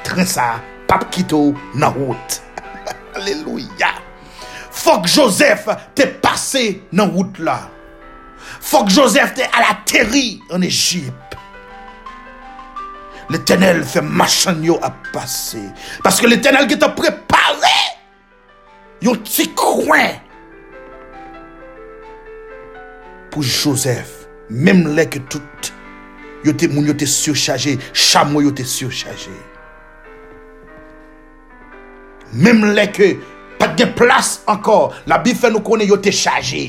Tre 0.06 0.25
sa, 0.30 0.56
pap 0.89 1.08
kite 1.13 1.38
ou 1.38 1.54
nan 1.77 1.96
wout. 1.98 2.39
Aleluya. 3.18 3.94
Fok 4.75 5.08
Joseph 5.10 5.70
te 5.98 6.08
pase 6.22 6.65
nan 6.96 7.13
wout 7.15 7.39
la. 7.46 7.60
Fok 8.65 8.89
Joseph 8.94 9.36
te 9.38 9.48
ala 9.56 9.77
teri 9.88 10.41
an 10.54 10.65
Egypt. 10.67 11.38
L'Eternel 13.34 13.82
fè 13.89 14.04
machan 14.06 14.62
yo 14.65 14.78
ap 14.86 15.08
pase. 15.13 15.63
Paske 16.06 16.30
l'Eternel 16.30 16.67
ki 16.69 16.78
te 16.82 16.89
prepare 16.98 17.74
yon 19.06 19.22
ti 19.26 19.48
kwen. 19.58 20.22
Pou 23.34 23.46
Joseph 23.46 24.26
mem 24.50 24.86
lè 24.96 25.08
ke 25.12 25.22
tout 25.30 25.72
yote 26.46 26.70
moun 26.72 26.88
yote 26.89 27.08
surchaje 27.10 27.76
chamo 27.94 28.44
yote 28.46 28.65
surchaje. 28.68 29.34
Mem 32.36 32.63
lè 32.76 32.88
ke 32.94 33.13
pat 33.60 33.78
gen 33.80 33.94
plas 33.98 34.39
ankor 34.52 34.96
la 35.10 35.20
bi 35.24 35.36
fè 35.38 35.52
nou 35.54 35.65
konen 35.65 35.89
yote 35.89 36.13
chaje. 36.15 36.68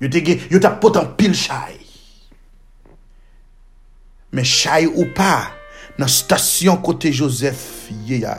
Yote 0.00 0.24
gen 0.26 0.46
yote 0.52 0.74
potan 0.82 1.12
pil 1.18 1.36
chay. 1.36 1.78
Men 4.30 4.46
chay 4.46 4.86
ou 4.90 5.08
pa 5.16 5.50
nan 5.98 6.08
stasyon 6.10 6.78
kote 6.84 7.10
Joseph 7.12 7.90
ye 8.06 8.22
ya. 8.22 8.38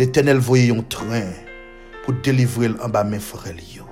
L'Eternel 0.00 0.38
voye 0.40 0.70
yon 0.70 0.80
tren. 0.88 1.28
Pou 2.06 2.16
delivre 2.24 2.70
l 2.70 2.78
anba 2.80 3.02
men 3.04 3.20
forel 3.20 3.58
yo. 3.74 3.84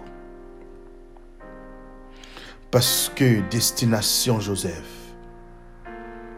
Paske 2.73 3.43
destinasyon 3.53 4.41
Joseph. 4.41 4.95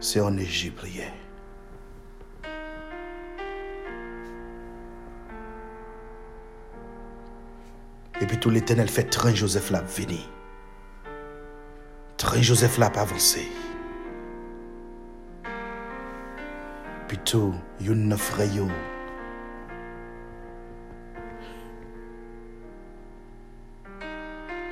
Se 0.03 0.19
an 0.19 0.43
Egypt 0.43 0.83
liye. 0.83 1.07
E 8.19 8.27
pi 8.27 8.35
tou 8.35 8.51
l'Eternel 8.51 8.91
fe 8.91 9.07
tren 9.07 9.39
Joseph 9.39 9.71
la 9.71 9.85
vini. 9.87 10.19
Tren 12.19 12.43
Joseph 12.43 12.75
la 12.75 12.91
pa 12.91 13.07
avanse. 13.07 13.47
Pi 17.07 17.23
tou 17.23 17.55
yon 17.79 18.09
ne 18.11 18.19
freyo. 18.19 18.67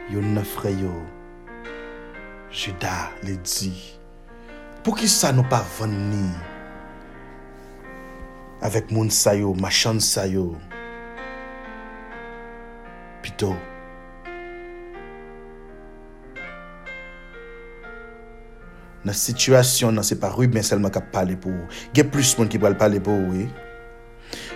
Yon 0.10 0.34
ne 0.34 0.41
freyo. 0.41 0.91
Juda 2.50 3.12
le 3.22 3.36
di. 3.45 3.69
Pou 4.82 4.98
ki 4.98 5.06
sa 5.06 5.30
nou 5.36 5.45
pa 5.52 5.62
veni. 5.78 6.26
Avek 8.65 8.89
moun 8.89 9.12
sayo, 9.13 9.54
machan 9.54 10.02
sayo. 10.02 10.56
Pito. 13.22 13.54
Nan 19.06 19.15
situasyon 19.15 19.95
nan 19.95 20.04
se 20.04 20.17
pa 20.19 20.34
Ruben 20.34 20.65
selman 20.65 20.91
kap 20.91 21.13
pale 21.13 21.38
pou 21.39 21.54
plus 22.12 22.34
moun 22.39 22.50
ki 22.52 22.60
pral 22.60 22.76
pale 22.82 22.98
pou 22.98 23.30
ou. 23.30 23.45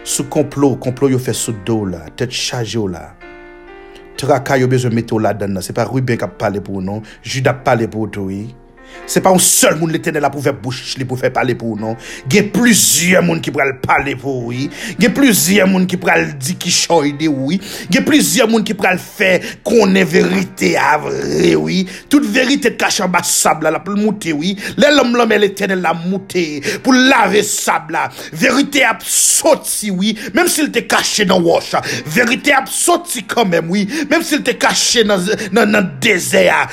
Sou 0.04 0.26
komplo, 0.34 0.74
komplo 0.82 1.14
yo 1.14 1.22
fe 1.22 1.32
sou 1.38 1.56
do 1.64 1.84
la. 1.94 2.10
Tet 2.18 2.34
chaje 2.34 2.82
ou 2.82 2.90
Chaka 4.24 4.58
yo 4.58 4.70
bezon 4.72 4.96
mette 4.96 5.12
ou 5.12 5.20
la 5.20 5.34
dan 5.36 5.54
nan. 5.56 5.66
Se 5.66 5.76
pa 5.76 5.86
Ruben 5.90 6.20
kap 6.20 6.38
pale 6.40 6.64
pou 6.64 6.82
nou. 6.82 7.04
Juda 7.24 7.56
pale 7.66 7.90
pou 7.92 8.08
tou 8.08 8.32
yi. 8.32 8.48
Se 9.10 9.20
pa 9.24 9.34
ou 9.36 9.42
sol 9.42 9.76
moun 9.80 9.92
l'Eternel 9.92 10.24
la 10.24 10.32
pou 10.32 10.44
fe 10.44 10.54
bouch 10.56 10.96
li 11.00 11.06
pou 11.08 11.20
fe 11.20 11.30
pale 11.34 11.56
pou 11.60 11.74
ou 11.74 11.80
non 11.80 11.98
Gen 12.32 12.50
plizye 12.54 13.20
moun 13.26 13.42
ki 13.44 13.52
pral 13.54 13.76
pale 13.84 14.16
pou 14.20 14.48
ou. 14.48 14.70
Gen 15.00 15.14
plizye 15.16 15.66
moun 15.70 15.88
ki 15.90 16.00
pral 16.02 16.30
di 16.40 16.56
ki 16.60 16.72
choy 16.74 17.14
de 17.20 17.28
ou. 17.32 17.52
Gen 17.92 18.06
plizye 18.08 18.48
moun 18.50 18.66
ki 18.66 18.76
pral 18.78 19.00
fe 19.02 19.36
konen 19.66 20.08
verite 20.08 20.74
avre 20.80 21.54
ou. 21.60 21.84
Tout 22.12 22.26
verite 22.34 22.74
kachan 22.80 23.12
ba 23.12 23.24
sab 23.28 23.66
la 23.66 23.74
la 23.76 23.84
pou 23.84 23.96
l'mouti 23.98 24.34
ou. 24.36 24.56
Le 24.80 24.94
lom 24.96 25.14
lom 25.18 25.36
e 25.36 25.42
l'Eternel 25.42 25.84
la 25.84 25.94
mouti 25.98 26.62
Pou 26.86 26.96
lave 26.96 27.44
sab 27.48 27.92
la. 27.94 28.08
Verite 28.32 28.86
ap 28.88 29.04
soti 29.06 29.92
ou. 29.94 30.16
Mem 30.38 30.50
si 30.52 30.66
l 30.66 30.72
te 30.74 30.86
kache 30.88 31.28
nan 31.28 31.44
wosh 31.44 31.76
Verite 32.14 32.56
ap 32.56 32.72
soti 32.72 33.26
kanmem 33.30 33.72
ou. 33.74 34.04
Mem 34.10 34.24
si 34.26 34.40
l 34.40 34.48
te 34.48 34.56
kache 34.60 35.04
nan, 35.08 35.28
nan, 35.52 35.76
nan 35.76 35.92
dezea 36.04 36.64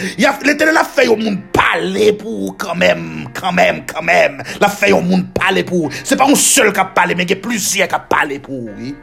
L'Eternel 0.47 0.77
la 0.79 0.87
fe 0.87 1.09
yo 1.11 1.19
moun 1.19 1.41
pale 1.55 2.00
pale 2.01 2.13
pou 2.17 2.55
kanmem, 2.57 3.29
kanmem, 3.37 3.85
kanmem. 3.85 4.41
La 4.61 4.71
fe 4.73 4.91
yon 4.91 5.05
moun 5.05 5.27
pale 5.37 5.65
pou. 5.67 5.91
Se 5.93 6.17
pa 6.17 6.29
yon 6.29 6.39
sol 6.39 6.73
ka 6.73 6.87
pale, 6.97 7.17
men 7.17 7.29
gen 7.29 7.41
plusye 7.43 7.89
ka 7.91 8.01
pale 8.09 8.41
pou. 8.41 8.71
Oui? 8.79 8.95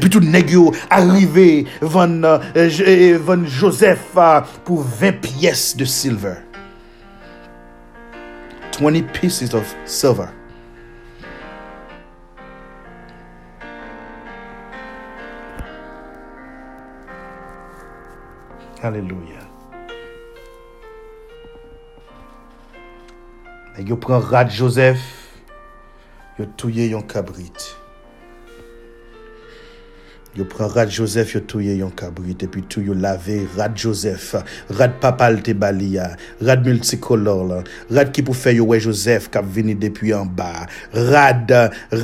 pi 0.00 0.08
tout 0.08 0.24
neg 0.24 0.48
yo 0.48 0.70
arrive 0.88 1.66
van, 1.82 2.22
euh, 2.24 2.38
euh, 2.56 3.18
van 3.20 3.44
Joseph 3.44 4.16
pou 4.64 4.80
20 4.80 5.20
piyes 5.20 5.76
de 5.76 5.84
silver. 5.84 6.40
20 8.80 9.12
pieces 9.12 9.52
of 9.52 9.76
silver. 9.84 10.39
Alléluia. 18.82 19.40
Et 23.76 23.82
yo 23.82 23.96
prend 23.96 24.18
rad 24.18 24.50
Joseph, 24.50 25.42
yo 26.38 26.46
touye 26.56 26.88
yon 26.88 27.02
cabrit. 27.02 27.76
Yo 30.40 30.46
pran 30.48 30.70
rad 30.72 30.88
Joseph 30.88 31.34
yo 31.34 31.40
touye 31.44 31.74
yon 31.76 31.90
kabrit, 31.92 32.46
epi 32.46 32.62
tou 32.72 32.80
yo 32.80 32.94
lave 32.96 33.42
rad 33.58 33.74
Joseph, 33.76 34.38
rad 34.78 34.94
papal 35.02 35.42
te 35.44 35.52
bali 35.52 35.90
ya, 35.98 36.06
rad 36.40 36.64
multicolor 36.64 37.42
la, 37.44 37.58
rad 37.92 38.08
ki 38.16 38.24
pou 38.24 38.32
fe 38.32 38.54
yo 38.56 38.64
we 38.70 38.78
Joseph 38.80 39.26
kap 39.34 39.44
vini 39.44 39.74
depi 39.76 40.14
an 40.16 40.30
ba, 40.38 40.64
rad, 41.10 41.52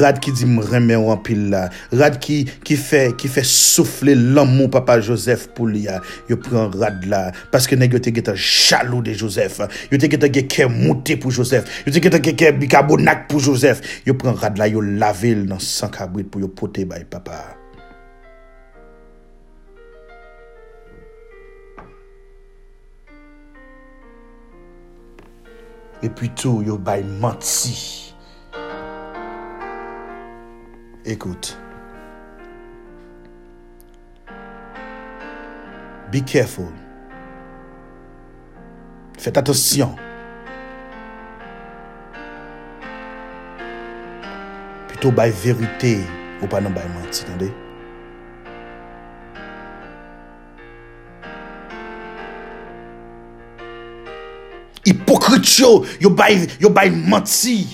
rad 0.02 0.20
ki 0.20 0.36
di 0.36 0.50
mreme 0.50 1.00
ou 1.00 1.14
an 1.14 1.24
pil 1.24 1.46
la, 1.54 1.64
rad 1.96 2.20
ki, 2.20 2.42
ki 2.60 2.76
fe, 2.76 3.02
ki 3.16 3.32
fe 3.32 3.46
soufle 3.48 4.12
l'amou 4.20 4.68
papa 4.68 4.98
Joseph 5.00 5.48
pou 5.56 5.72
li 5.72 5.86
ya, 5.88 6.02
yo 6.28 6.36
pran 6.36 6.68
rad 6.76 7.08
la, 7.08 7.24
paske 7.56 7.80
neg 7.80 7.96
yo 7.96 8.04
te 8.04 8.12
geta 8.12 8.36
chalou 8.36 9.00
de 9.00 9.16
Joseph, 9.16 9.62
yo 9.88 9.96
te 9.96 10.12
geta 10.12 10.28
geke 10.28 10.68
mouti 10.68 11.16
pou 11.16 11.32
Joseph, 11.32 11.86
yo 11.88 11.96
te 11.96 12.04
geta 12.04 12.20
geke 12.20 12.52
bikabonak 12.60 13.30
pou 13.32 13.40
Joseph, 13.40 14.02
yo 14.04 14.20
pran 14.20 14.36
rad 14.44 14.60
la, 14.60 14.68
yo 14.68 14.84
lave 14.84 15.32
l 15.32 15.46
nan 15.48 15.70
san 15.72 15.88
kabrit 15.88 16.28
pou 16.28 16.44
yo 16.44 16.52
pote 16.52 16.84
bay 16.84 17.08
papa. 17.08 17.46
Et 26.02 26.08
puis 26.08 26.30
tout, 26.30 26.62
yo 26.62 26.76
bay 26.76 27.02
menti. 27.02 28.14
Écoute. 31.04 31.58
Be 36.12 36.24
careful. 36.24 36.66
Faites 39.18 39.38
attention. 39.38 39.96
Plutôt 44.88 45.10
bay 45.10 45.30
vérité 45.30 46.00
ou 46.42 46.46
pas 46.46 46.60
non 46.60 46.70
bay 46.70 46.86
menti, 46.94 47.24
attendez? 47.24 47.52
hipokrit 54.86 55.58
yo, 55.60 55.80
yo 56.00 56.10
bay, 56.10 56.46
yo 56.62 56.70
bay 56.70 56.90
manti. 56.90 57.64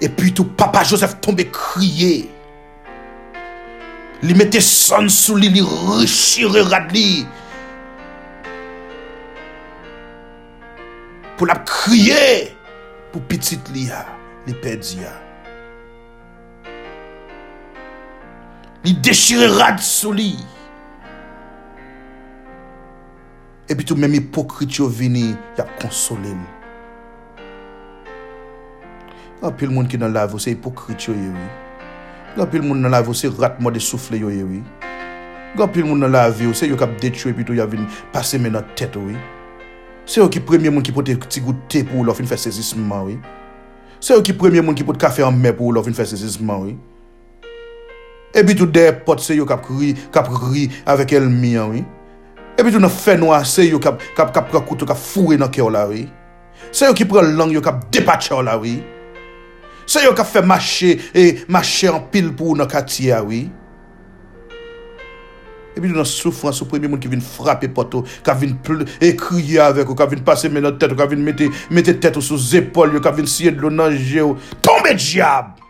E 0.00 0.08
pi 0.12 0.32
tou 0.34 0.44
papa 0.58 0.82
Joseph 0.84 1.16
tombe 1.24 1.46
kriye. 1.54 2.26
Li 4.24 4.34
mette 4.36 4.60
san 4.64 5.08
sou 5.12 5.38
li, 5.40 5.48
li 5.52 5.62
rechire 5.64 6.64
rad 6.68 6.92
li. 6.92 7.24
Pou 11.36 11.48
la 11.48 11.58
kriye, 11.68 12.50
pou 13.12 13.24
pitit 13.28 13.72
li 13.72 13.86
ya, 13.90 14.02
li 14.48 14.56
pedi 14.64 15.00
ya. 15.04 15.14
Li 18.84 18.92
dechire 19.04 19.48
rad 19.56 19.80
sou 19.84 20.12
li. 20.16 20.34
E 23.66 23.74
pi 23.74 23.84
tou 23.84 23.98
mèm 23.98 24.20
hipokrit 24.20 24.80
yo 24.80 24.90
vini, 24.92 25.32
ya 25.56 25.64
konsole 25.80 26.36
li. 26.36 26.55
Anpil 29.44 29.68
moun 29.68 29.88
ki 29.88 29.98
nan 30.00 30.14
la 30.16 30.24
vo 30.24 30.38
se 30.40 30.54
hipokrit 30.54 31.08
yo 31.08 31.12
yewi. 31.12 31.46
Anpil 32.40 32.62
moun 32.64 32.80
nan 32.80 32.94
la 32.94 33.02
vo 33.04 33.12
se 33.12 33.28
ratman 33.28 33.74
de 33.74 33.82
soufle 33.84 34.20
yo 34.22 34.30
yewi. 34.32 34.62
Anpil 35.60 35.84
moun 35.84 36.00
nan 36.00 36.12
la 36.12 36.30
vyo 36.30 36.54
se 36.56 36.68
yo 36.68 36.76
kap 36.76 36.94
detyo 37.00 37.30
epi 37.32 37.44
tou 37.44 37.56
ya 37.56 37.66
vin 37.68 37.84
pase 38.12 38.40
men 38.40 38.56
nan 38.56 38.64
tet 38.76 38.96
yo 38.96 39.04
yewi. 39.04 39.20
Se 40.06 40.20
yo 40.20 40.28
ki 40.32 40.40
premye 40.40 40.70
moun 40.70 40.84
ki 40.86 40.92
pote 40.94 41.16
ti 41.28 41.40
goute 41.42 41.82
pou 41.88 42.04
lò 42.06 42.14
fin 42.14 42.28
fè 42.30 42.38
sezisman 42.38 43.08
we. 43.08 43.18
Se 44.00 44.14
yo 44.14 44.22
ki 44.24 44.36
premye 44.38 44.62
moun 44.62 44.76
ki 44.78 44.84
pote 44.86 45.00
kafe 45.02 45.24
an 45.26 45.36
mè 45.36 45.52
pou 45.56 45.74
lò 45.74 45.82
fin 45.84 45.96
fè 45.96 46.06
sezisman 46.06 46.62
we. 46.62 46.74
Ebi 48.36 48.56
tou 48.56 48.70
de 48.70 48.88
pot 49.04 49.20
se 49.20 49.36
yo 49.36 49.44
kap 49.48 49.66
ri, 49.66 49.94
kap 50.14 50.28
ri 50.48 50.68
avèk 50.88 51.16
el 51.18 51.28
mi 51.28 51.56
an 51.58 51.72
we. 51.74 51.84
Ebi 52.56 52.72
tou 52.72 52.80
nan 52.80 52.92
fè 52.92 53.18
noa 53.20 53.42
se 53.44 53.66
yo 53.66 53.80
kap, 53.82 54.00
kap, 54.16 54.32
kap, 54.32 54.52
kap 54.52 54.86
kap 54.86 55.00
fure 55.00 55.36
nan 55.40 55.52
kè 55.52 55.60
ou 55.64 55.74
la 55.74 55.84
we. 55.90 56.06
Se 56.70 56.88
yo 56.88 56.94
ki 56.96 57.04
pre 57.10 57.26
lang 57.36 57.52
yo 57.52 57.60
kap 57.60 57.88
depache 57.92 58.32
ou 58.32 58.46
la 58.46 58.56
we. 58.62 58.78
Se 59.86 60.02
yo 60.02 60.14
ka 60.18 60.26
fe 60.26 60.42
mache, 60.42 60.96
e 61.14 61.44
mache 61.48 61.90
an 61.90 62.08
pil 62.10 62.32
pou 62.36 62.56
nan 62.58 62.68
kati 62.70 63.08
ya 63.10 63.22
oui. 63.24 63.46
E 65.76 65.78
pi 65.78 65.90
nou 65.90 66.00
nan 66.00 66.08
soufran 66.08 66.54
sou 66.56 66.66
premi 66.70 66.88
moun 66.90 67.02
ki 67.02 67.10
vin 67.12 67.22
frape 67.22 67.68
poto, 67.76 68.02
ka 68.26 68.34
vin 68.38 68.56
e 68.98 69.12
kriye 69.20 69.60
avek 69.62 69.92
ou, 69.92 69.98
ka 69.98 70.08
vin 70.10 70.24
pase 70.26 70.50
men 70.50 70.64
nan 70.66 70.80
tet 70.80 70.90
ou, 70.90 70.98
ka 70.98 71.06
vin 71.10 71.22
mette 71.22 71.98
tet 72.00 72.16
ou 72.16 72.24
sou 72.24 72.40
zepol 72.40 72.96
yo, 72.96 73.04
ka 73.04 73.14
vin 73.14 73.28
siye 73.30 73.54
dlo 73.54 73.70
nan 73.70 73.94
je 73.94 74.24
ou. 74.24 74.40
Tombe 74.64 74.96
diab! 74.96 75.65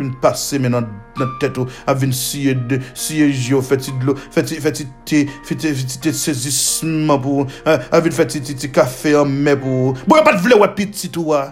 vin 0.00 0.10
pase 0.22 0.58
men 0.62 0.74
nan, 0.74 0.88
nan 1.20 1.36
tèt 1.42 1.60
ou, 1.60 1.68
vin 2.00 2.12
siye 2.16 2.56
de, 2.70 2.80
siye 2.94 3.28
jyo, 3.30 3.60
feti 3.64 3.94
dlo, 4.00 4.16
feti, 4.32 4.60
feti 4.62 4.88
te, 5.08 5.22
feti, 5.46 5.72
feti 5.76 6.02
te 6.06 6.14
sezisman 6.16 7.20
pou, 7.22 7.46
a 7.66 8.02
vin 8.02 8.16
feti 8.16 8.42
ti 8.44 8.56
ti 8.58 8.72
kafe 8.74 9.14
an 9.20 9.30
me 9.30 9.56
pou, 9.60 9.96
bo 10.06 10.18
yo 10.18 10.26
pat 10.26 10.40
vle 10.44 10.60
wè 10.60 10.70
pitit 10.78 11.18
wè. 11.20 11.42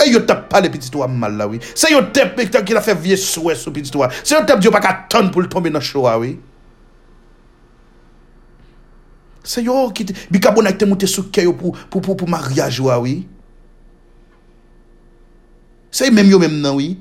E 0.00 0.06
yo 0.08 0.22
tap 0.28 0.46
pale 0.52 0.70
pitit 0.72 0.94
wè 0.96 1.08
mal 1.12 1.34
la 1.36 1.48
wè. 1.50 1.58
Se 1.74 1.90
yo 1.92 2.00
tep 2.14 2.38
ek 2.40 2.54
tan 2.54 2.64
ki 2.66 2.76
la 2.76 2.84
fe 2.84 2.94
vie 2.96 3.18
souè 3.20 3.56
sou 3.58 3.74
pitit 3.74 3.96
wè. 3.98 4.08
Se 4.22 4.36
yo 4.36 4.44
tap 4.48 4.62
diyo 4.62 4.72
pa 4.72 4.80
ka 4.84 4.94
ton 5.12 5.28
pou 5.32 5.44
l'tombe 5.44 5.72
nan 5.72 5.84
chou 5.84 6.06
wè 6.06 6.14
wè. 6.22 6.30
Se 9.50 9.64
yo 9.64 9.82
ki 9.96 10.06
te, 10.08 10.16
bi 10.32 10.40
kabon 10.42 10.68
ak 10.70 10.78
te 10.80 10.88
moute 10.88 11.08
sou 11.10 11.28
kè 11.32 11.44
yo 11.44 11.52
pou, 11.58 11.76
pou, 11.90 12.00
pou, 12.00 12.16
pou 12.16 12.30
maryaj 12.30 12.80
wè 12.86 12.96
wè. 13.04 13.14
Se 15.90 16.06
yo 16.06 16.14
menm 16.14 16.30
yo 16.30 16.38
menm 16.38 16.60
nan 16.62 16.76
wè. 16.78 16.92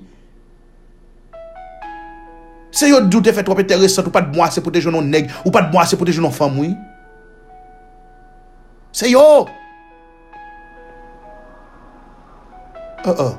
Se 2.73 2.89
yo 2.89 2.99
doute 3.05 3.33
fè 3.35 3.43
trop 3.45 3.59
interesant 3.61 4.07
ou 4.07 4.13
pa 4.13 4.21
d'mwase 4.25 4.61
pou 4.65 4.73
te 4.73 4.81
jounon 4.81 5.05
neg, 5.05 5.29
ou 5.45 5.53
pa 5.53 5.63
d'mwase 5.65 5.97
pou 5.97 6.07
te 6.07 6.15
jounon 6.15 6.33
fam 6.33 6.57
wè. 6.61 6.71
Se 8.95 9.09
yo. 9.11 9.23
Uh 13.05 13.13
uh. 13.13 13.33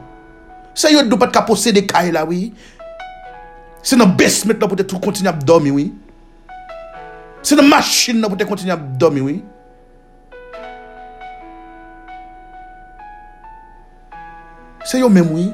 Se 0.75 0.93
yo 0.95 1.03
doute 1.07 1.21
pat 1.21 1.35
ka 1.35 1.47
pose 1.47 1.75
de 1.75 1.85
kaye 1.87 2.15
la 2.15 2.27
wè. 2.29 2.49
Se 3.83 3.99
nan 3.99 4.15
besmet 4.19 4.61
nan 4.61 4.71
pou 4.71 4.79
te 4.79 4.87
tou 4.87 5.03
kontine 5.03 5.33
ap 5.33 5.43
domi 5.47 5.75
wè. 5.75 5.89
Se 7.43 7.59
nan 7.59 7.71
machin 7.71 8.21
nan 8.21 8.31
pou 8.31 8.39
te 8.39 8.47
kontine 8.47 8.75
ap 8.77 8.87
domi 9.01 9.27
wè. 9.27 9.41
Se 14.91 14.99
yo 14.99 15.09
menm 15.13 15.31
wè. 15.37 15.45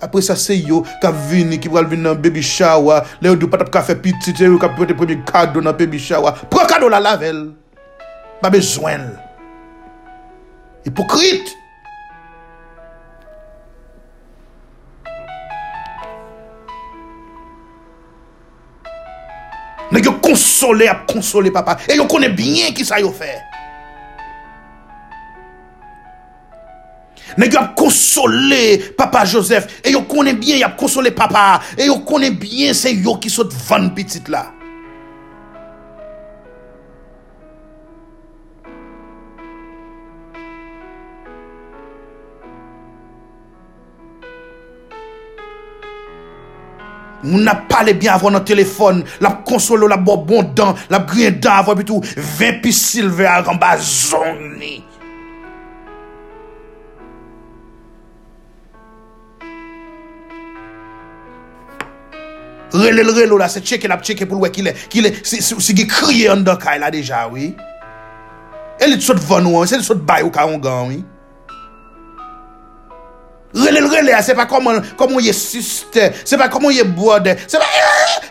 Apre 0.00 0.22
sa 0.24 0.36
se 0.36 0.56
yo 0.56 0.80
ka 1.02 1.10
vini 1.28 1.58
ki 1.60 1.68
pral 1.72 1.84
vini 1.90 2.06
nan 2.06 2.20
baby 2.20 2.40
shower. 2.40 3.04
Le 3.20 3.32
yo 3.32 3.36
do 3.36 3.50
pat 3.52 3.66
ap 3.66 3.72
ka 3.72 3.82
fe 3.84 3.98
pitit. 4.00 4.38
Se 4.40 4.48
yo 4.48 4.56
ka 4.60 4.70
pote 4.72 4.96
premi 4.96 5.18
kado 5.28 5.60
nan 5.60 5.76
baby 5.76 6.00
shower. 6.00 6.32
Pro 6.48 6.64
kado 6.70 6.88
la 6.88 7.02
lavel. 7.04 7.50
Ba 8.40 8.48
bezwen. 8.52 9.12
Hipokrit. 10.88 11.52
Ne 19.92 20.00
yo 20.00 20.16
konsole 20.24 20.88
ap 20.88 21.04
konsole 21.12 21.52
papa. 21.52 21.76
E 21.92 22.00
yo 22.00 22.08
kone 22.08 22.32
bien 22.32 22.72
ki 22.72 22.88
sa 22.88 23.04
yo 23.04 23.12
fe. 23.12 23.36
Nèg 27.38 27.56
ap 27.58 27.74
consoler 27.74 28.78
papa 28.96 29.24
Joseph 29.24 29.80
et 29.84 29.90
yo 29.90 30.02
connaît 30.02 30.34
bien 30.34 30.56
y 30.56 30.62
a 30.62 30.68
consoler 30.70 31.10
papa 31.10 31.60
et 31.76 31.86
yo 31.86 31.98
connaît 31.98 32.30
bien 32.30 32.72
c'est 32.72 32.94
yo 32.94 33.16
qui 33.16 33.30
saute 33.30 33.52
van 33.68 33.88
petite 33.88 34.28
là. 34.28 34.52
Moun 47.24 47.48
ap 47.48 47.62
pale 47.72 47.94
byan 47.96 48.18
avon 48.18 48.34
nan 48.36 48.44
telefon, 48.44 48.98
lap 49.24 49.46
konsolo, 49.48 49.88
lap 49.88 50.02
bo 50.04 50.18
bon 50.28 50.44
dan, 50.54 50.76
lap 50.92 51.08
griye 51.08 51.30
dan 51.32 51.62
avon, 51.62 51.78
bitou, 51.78 52.04
ven 52.38 52.58
pi 52.60 52.72
silve 52.76 53.24
a 53.24 53.38
ramba 53.40 53.78
zon 53.80 54.58
ni. 54.60 54.82
rele 62.84 63.04
l 63.06 63.14
relo 63.16 63.38
la, 63.40 63.48
se 63.52 63.62
cheke 63.64 63.88
la, 63.90 63.98
cheke 64.04 64.28
pou 64.28 64.38
lwe 64.38 64.52
ki 64.54 64.66
le, 64.66 64.74
ki 64.92 65.04
le, 65.04 65.14
si, 65.22 65.40
si, 65.44 65.56
si 65.58 65.76
ki 65.76 65.88
kriye 65.90 66.30
an 66.32 66.44
dan 66.46 66.60
kay 66.60 66.78
la 66.82 66.92
deja, 66.94 67.24
oui. 67.32 67.52
E 68.78 68.90
li 68.90 69.00
tsot 69.00 69.20
van 69.28 69.48
ou 69.48 69.62
an, 69.62 69.70
se 69.70 69.80
li 69.80 69.86
tsot 69.86 70.04
bay 70.06 70.24
ou 70.26 70.32
ka 70.34 70.46
an 70.48 70.60
gan, 70.62 70.92
oui. 70.92 71.02
Relel 73.54 73.86
rele 73.86 74.14
a, 74.16 74.22
se 74.26 74.34
pa 74.34 74.48
koman, 74.50 74.80
koman 74.98 75.22
ye 75.22 75.32
siste, 75.36 76.08
se 76.26 76.38
pa 76.40 76.48
koman 76.50 76.74
ye 76.74 76.82
bode, 76.82 77.36
se 77.46 77.60
pa, 77.62 77.68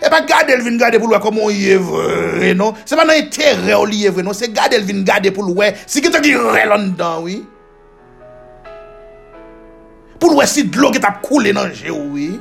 e 0.03 0.11
pa 0.11 0.19
gade 0.27 0.51
el 0.51 0.65
vin 0.65 0.75
gade 0.81 0.99
pou 0.99 1.07
lwe 1.07 1.19
koman 1.23 1.53
ye 1.55 1.77
vre, 1.79 2.51
non. 2.59 2.75
Se 2.83 2.99
pa 2.99 3.07
nan 3.07 3.15
ye 3.15 3.29
terre 3.31 3.77
ou 3.77 3.87
li 3.87 4.03
ye 4.03 4.11
vre, 4.11 4.25
non. 4.27 4.35
Se 4.35 4.51
gade 4.51 4.75
el 4.75 4.83
vin 4.87 4.99
gade 5.07 5.31
pou 5.31 5.47
lwe, 5.47 5.71
si 5.87 6.03
ki 6.03 6.11
te 6.11 6.19
ki 6.25 6.35
rel 6.51 6.75
an 6.75 6.89
dan, 6.99 7.23
oui. 7.23 7.39
Pou 10.19 10.35
lwe 10.35 10.47
si 10.47 10.67
dlo 10.67 10.91
ki 10.91 10.99
tap 11.03 11.23
koule 11.23 11.55
nan 11.55 11.71
je, 11.71 11.91
oui. 11.91 12.33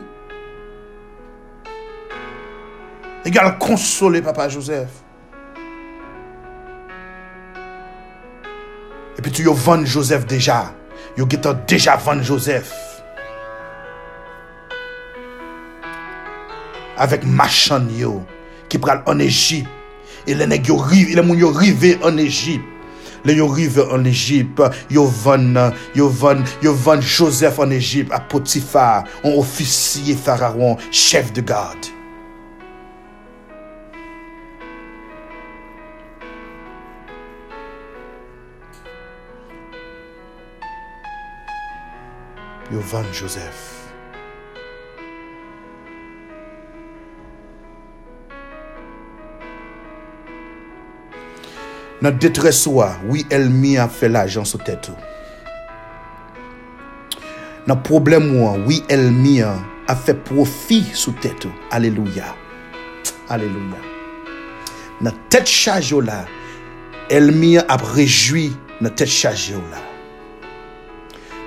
E 3.24 3.30
gal 3.30 3.56
konsole 3.58 4.20
papa 4.20 4.48
Joseph. 4.48 4.90
E 9.16 9.22
pi 9.22 9.30
tu 9.30 9.42
yo 9.42 9.54
van 9.54 9.86
Joseph 9.86 10.26
deja. 10.26 10.74
Yo 11.16 11.26
getan 11.30 11.62
deja 11.68 11.96
van 11.96 12.22
Joseph. 12.24 12.72
Avèk 16.98 17.22
machan 17.22 17.86
yo. 17.94 18.24
Ki 18.68 18.82
pral 18.82 19.04
an 19.06 19.22
Egypt. 19.22 19.70
E 20.26 20.34
le 20.34 20.50
neg 20.50 20.66
yo 20.66 20.80
rive. 20.82 21.14
Le 21.14 21.22
moun 21.22 21.38
yo 21.38 21.52
rive 21.54 22.00
an 22.02 22.18
Egypt. 22.18 22.66
Le 23.22 23.38
yo 23.38 23.46
rive 23.46 23.86
an 23.94 24.04
Egypt. 24.10 24.58
Yo 24.90 25.06
van. 25.22 25.54
Yo 25.94 26.10
van. 26.10 26.42
Yo 26.60 26.74
van 26.74 26.98
Joseph 27.00 27.62
an 27.62 27.70
Egypt. 27.70 28.10
A 28.10 28.18
Potifa. 28.18 29.04
An 29.22 29.38
ofisye 29.38 30.18
fararon. 30.18 30.74
Chef 30.90 31.32
de 31.32 31.40
gade. 31.40 32.01
Yovan 42.72 43.04
Joseph. 43.12 43.68
Nan 52.02 52.16
detreswa, 52.18 52.96
oui 53.10 53.26
elmi 53.30 53.76
a 53.76 53.84
fe 53.92 54.08
la 54.08 54.24
jan 54.26 54.48
sou 54.48 54.62
tetou. 54.64 54.96
Nan 57.68 57.84
problem 57.84 58.32
wan, 58.40 58.64
oui 58.64 58.80
elmi 58.90 59.36
a 59.44 59.98
fe 60.00 60.16
profi 60.16 60.80
sou 60.96 61.12
tetou. 61.20 61.52
Aleluya. 61.76 62.32
Aleluya. 63.28 63.84
Nan 65.04 65.20
tet 65.28 65.44
chaj 65.44 65.92
yo 65.92 66.00
la, 66.00 66.22
elmi 67.12 67.58
ap 67.60 67.84
rejwi 67.92 68.48
nan 68.80 68.96
tet 68.96 69.12
chaj 69.12 69.50
yo 69.52 69.60
la. 69.68 69.91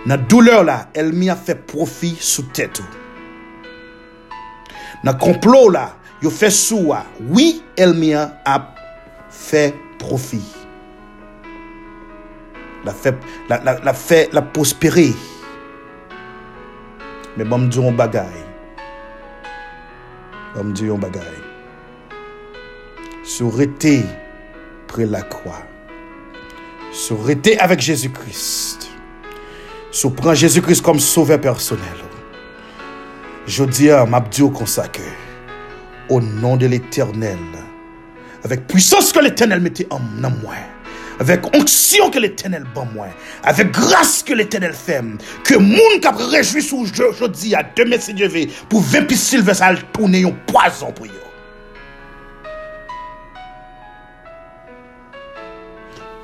Nan 0.05 0.21
douleur 0.29 0.63
la, 0.63 0.89
el 0.93 1.13
mi 1.17 1.31
a 1.33 1.35
fe 1.35 1.55
profi 1.57 2.13
sou 2.21 2.45
tetou. 2.53 2.85
Nan 5.05 5.17
complot 5.21 5.71
la, 5.73 5.87
yo 6.21 6.29
fe 6.33 6.51
souwa, 6.53 7.03
oui, 7.33 7.63
el 7.81 7.95
mi 7.97 8.13
a 8.13 8.27
fe 9.33 9.71
profi. 10.01 10.43
La 12.85 12.93
fe, 12.93 13.15
la 13.49 13.93
fe, 13.97 14.27
la 14.31 14.45
prospere. 14.53 15.07
Me 17.35 17.43
bom 17.49 17.65
di 17.67 17.81
yon 17.81 17.97
bagay. 17.97 18.43
Sou 23.25 23.49
rete 23.49 23.97
pre 24.87 25.09
la 25.09 25.25
kwa. 25.33 25.57
Sou 26.93 27.17
avek 27.59 27.81
Jezu 27.81 28.13
Christ. 28.13 28.84
sou 29.95 30.11
pran 30.11 30.35
Jésus-Christ 30.35 30.83
kom 30.83 30.99
souve 30.99 31.39
personel. 31.39 32.03
Jodi 33.47 33.91
an, 33.93 34.09
mabdi 34.09 34.41
ou 34.43 34.51
konsake, 34.53 35.05
ou 36.09 36.17
nan 36.19 36.57
de 36.57 36.67
l'Eternel, 36.69 37.59
avek 38.45 38.65
pwisans 38.71 39.11
ke 39.13 39.21
l'Eternel 39.21 39.61
mette 39.61 39.85
nan 40.17 40.33
mwen, 40.41 40.65
avek 41.21 41.45
onksyon 41.53 42.11
ke 42.13 42.23
l'Eternel 42.23 42.65
ban 42.75 42.89
mwen, 42.95 43.13
avek 43.45 43.71
gras 43.77 44.17
ke 44.25 44.35
l'Eternel 44.37 44.73
fem, 44.75 45.13
ke 45.45 45.61
moun 45.61 46.01
kap 46.03 46.19
rejwi 46.33 46.65
sou 46.65 46.89
jodi 46.89 47.53
a 47.55 47.61
deme 47.77 48.01
se 48.01 48.17
djeve, 48.17 48.47
pou 48.71 48.81
vepi 48.81 49.17
silves 49.19 49.61
al 49.63 49.79
toune 49.95 50.25
yon 50.25 50.35
poazan 50.49 50.95
pou 50.97 51.05
yo. 51.05 51.21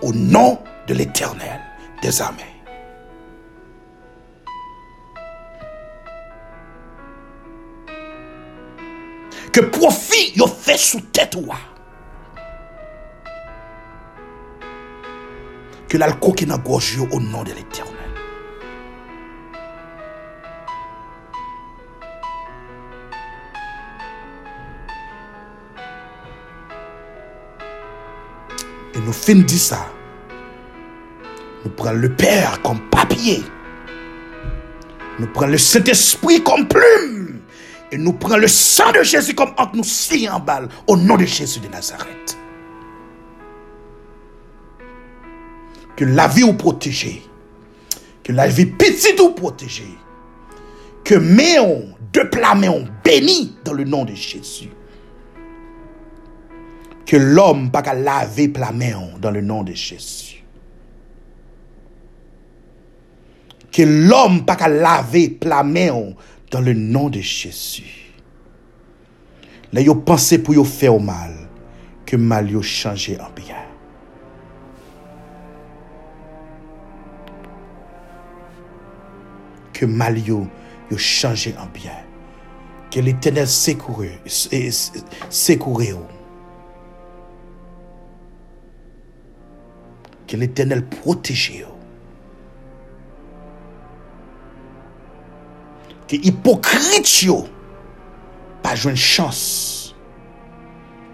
Ou 0.01 0.15
nan 0.17 0.57
de 0.89 0.97
l'Eternel, 0.97 1.61
dezame. 2.01 2.50
Ke 9.51 9.63
profi 9.67 10.31
yo 10.39 10.47
fe 10.47 10.77
sou 10.79 11.03
tèt 11.11 11.35
wwa. 11.35 11.59
Ke 15.91 15.99
lal 15.99 16.15
koki 16.23 16.47
nan 16.47 16.61
goj 16.63 16.93
yo 17.01 17.07
ou 17.09 17.19
nan 17.19 17.43
de 17.47 17.55
l'Eternel. 17.57 17.97
E 28.91 28.99
nou 28.99 29.15
fin 29.15 29.43
di 29.47 29.59
sa, 29.59 29.81
nou 31.63 31.71
pran 31.79 31.99
le 31.99 32.11
pèr 32.19 32.59
kom 32.63 32.79
papye, 32.91 33.39
nou 35.19 35.27
pran 35.35 35.51
le 35.51 35.59
set 35.59 35.91
espri 35.91 36.39
kom 36.47 36.67
plume, 36.71 37.20
Et 37.91 37.97
nous 37.97 38.13
prenons 38.13 38.37
le 38.37 38.47
sang 38.47 38.91
de 38.93 39.03
Jésus 39.03 39.35
comme 39.35 39.51
entre 39.57 39.75
nous 39.75 39.83
si 39.83 40.27
en 40.29 40.39
balle 40.39 40.69
au 40.87 40.95
nom 40.95 41.17
de 41.17 41.25
Jésus 41.25 41.59
de 41.59 41.67
Nazareth. 41.67 42.37
Que 45.97 46.05
la 46.05 46.27
vie 46.27 46.43
ou 46.43 46.53
protégée. 46.53 47.21
Que 48.23 48.31
la 48.31 48.47
vie 48.47 48.65
petite 48.65 49.19
ou 49.19 49.31
protégée. 49.31 49.97
Que 51.03 51.15
méon, 51.15 51.89
de 52.13 52.21
plat 52.21 52.55
méon, 52.55 52.87
béni 53.03 53.57
dans 53.65 53.73
le 53.73 53.83
nom 53.83 54.05
de 54.05 54.13
Jésus. 54.13 54.69
Que 57.05 57.17
l'homme 57.17 57.71
pas 57.71 57.81
qu'à 57.81 57.93
laver 57.93 58.47
plat 58.47 58.71
méon 58.71 59.09
dans 59.19 59.31
le 59.31 59.41
nom 59.41 59.63
de 59.63 59.73
Jésus. 59.73 60.43
Que 63.69 63.81
l'homme 63.81 64.45
pas 64.45 64.55
qu'à 64.55 64.69
laver 64.69 65.29
plat 65.29 65.63
méon 65.63 66.15
dans 66.51 66.61
le 66.61 66.73
nom 66.73 67.09
de 67.09 67.19
Jésus. 67.19 68.11
Là, 69.73 69.81
yo 69.81 69.95
pensé 69.95 70.37
pour 70.43 70.53
yo 70.53 70.65
faire 70.65 70.99
mal, 70.99 71.33
que 72.05 72.17
mal 72.17 72.51
yo 72.51 72.61
changé 72.61 73.17
en 73.19 73.31
bien. 73.33 73.55
Que 79.71 79.85
mal 79.85 80.17
yo, 80.17 80.45
yo 80.91 80.97
changé 80.97 81.55
en 81.57 81.67
bien. 81.67 82.03
Que 82.91 82.99
l'éternel 82.99 83.47
secoue, 83.47 84.03
secoue. 85.29 86.05
Que 90.27 90.35
l'éternel 90.35 90.85
protège. 90.85 91.70
Ki 96.11 96.17
hipokrit 96.19 97.07
yo 97.23 97.37
pa 98.59 98.73
jwen 98.75 98.97
chans 98.99 99.93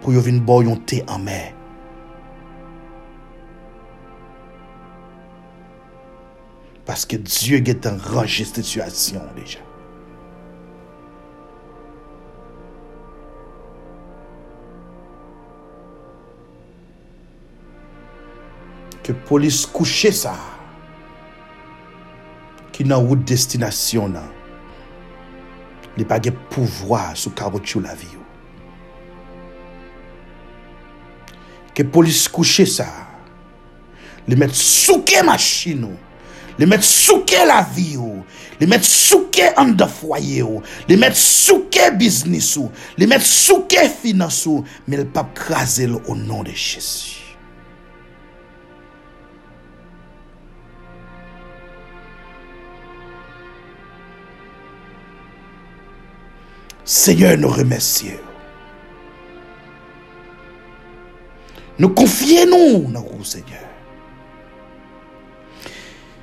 pou 0.01 0.09
yo 0.15 0.23
vin 0.25 0.39
bo 0.41 0.55
yon 0.65 0.79
te 0.89 1.03
amè. 1.13 1.51
Paske 6.87 7.19
Diyo 7.21 7.59
get 7.61 7.85
an 7.85 7.99
ranj 8.09 8.39
situasyon 8.49 9.27
deja. 9.35 9.61
Ke 19.05 19.13
polis 19.29 19.61
kouche 19.69 20.09
sa 20.23 20.33
ki 22.73 22.89
nan 22.89 23.05
wout 23.05 23.21
destinasyon 23.29 24.17
nan. 24.17 24.33
li 25.97 26.05
pa 26.07 26.19
gen 26.21 26.37
pouvwa 26.53 27.11
sou 27.17 27.33
kabot 27.37 27.63
chou 27.65 27.81
la 27.83 27.95
vi 27.97 28.09
yo. 28.13 28.23
Ke 31.77 31.85
polis 31.85 32.25
kouche 32.33 32.65
sa, 32.69 32.87
li 34.29 34.37
met 34.39 34.53
souke 34.57 35.21
machin 35.25 35.85
yo, 35.87 35.93
li 36.57 36.69
met 36.69 36.85
souke 36.85 37.43
la 37.49 37.59
vi 37.75 37.91
yo, 37.97 38.15
li 38.61 38.69
met 38.69 38.85
souke 38.85 39.51
an 39.61 39.75
da 39.77 39.89
fwaye 39.89 40.41
yo, 40.41 40.63
li 40.89 40.97
met 40.99 41.17
souke 41.17 41.91
biznis 41.99 42.55
yo, 42.57 42.69
li 42.97 43.09
met 43.09 43.25
souke 43.25 43.85
finans 44.01 44.43
yo, 44.47 44.61
men 44.89 45.05
l 45.05 45.11
pap 45.13 45.33
kraze 45.37 45.89
yo 45.89 46.01
o 46.05 46.17
nan 46.17 46.45
de 46.47 46.57
chesi. 46.57 47.16
Seigneur, 56.87 57.37
nous 57.37 57.49
remercions. 57.49 58.17
Nous 61.77 61.89
confions-nous 61.89 62.89
dans 62.93 63.01
vous, 63.01 63.25
Seigneur. 63.25 63.59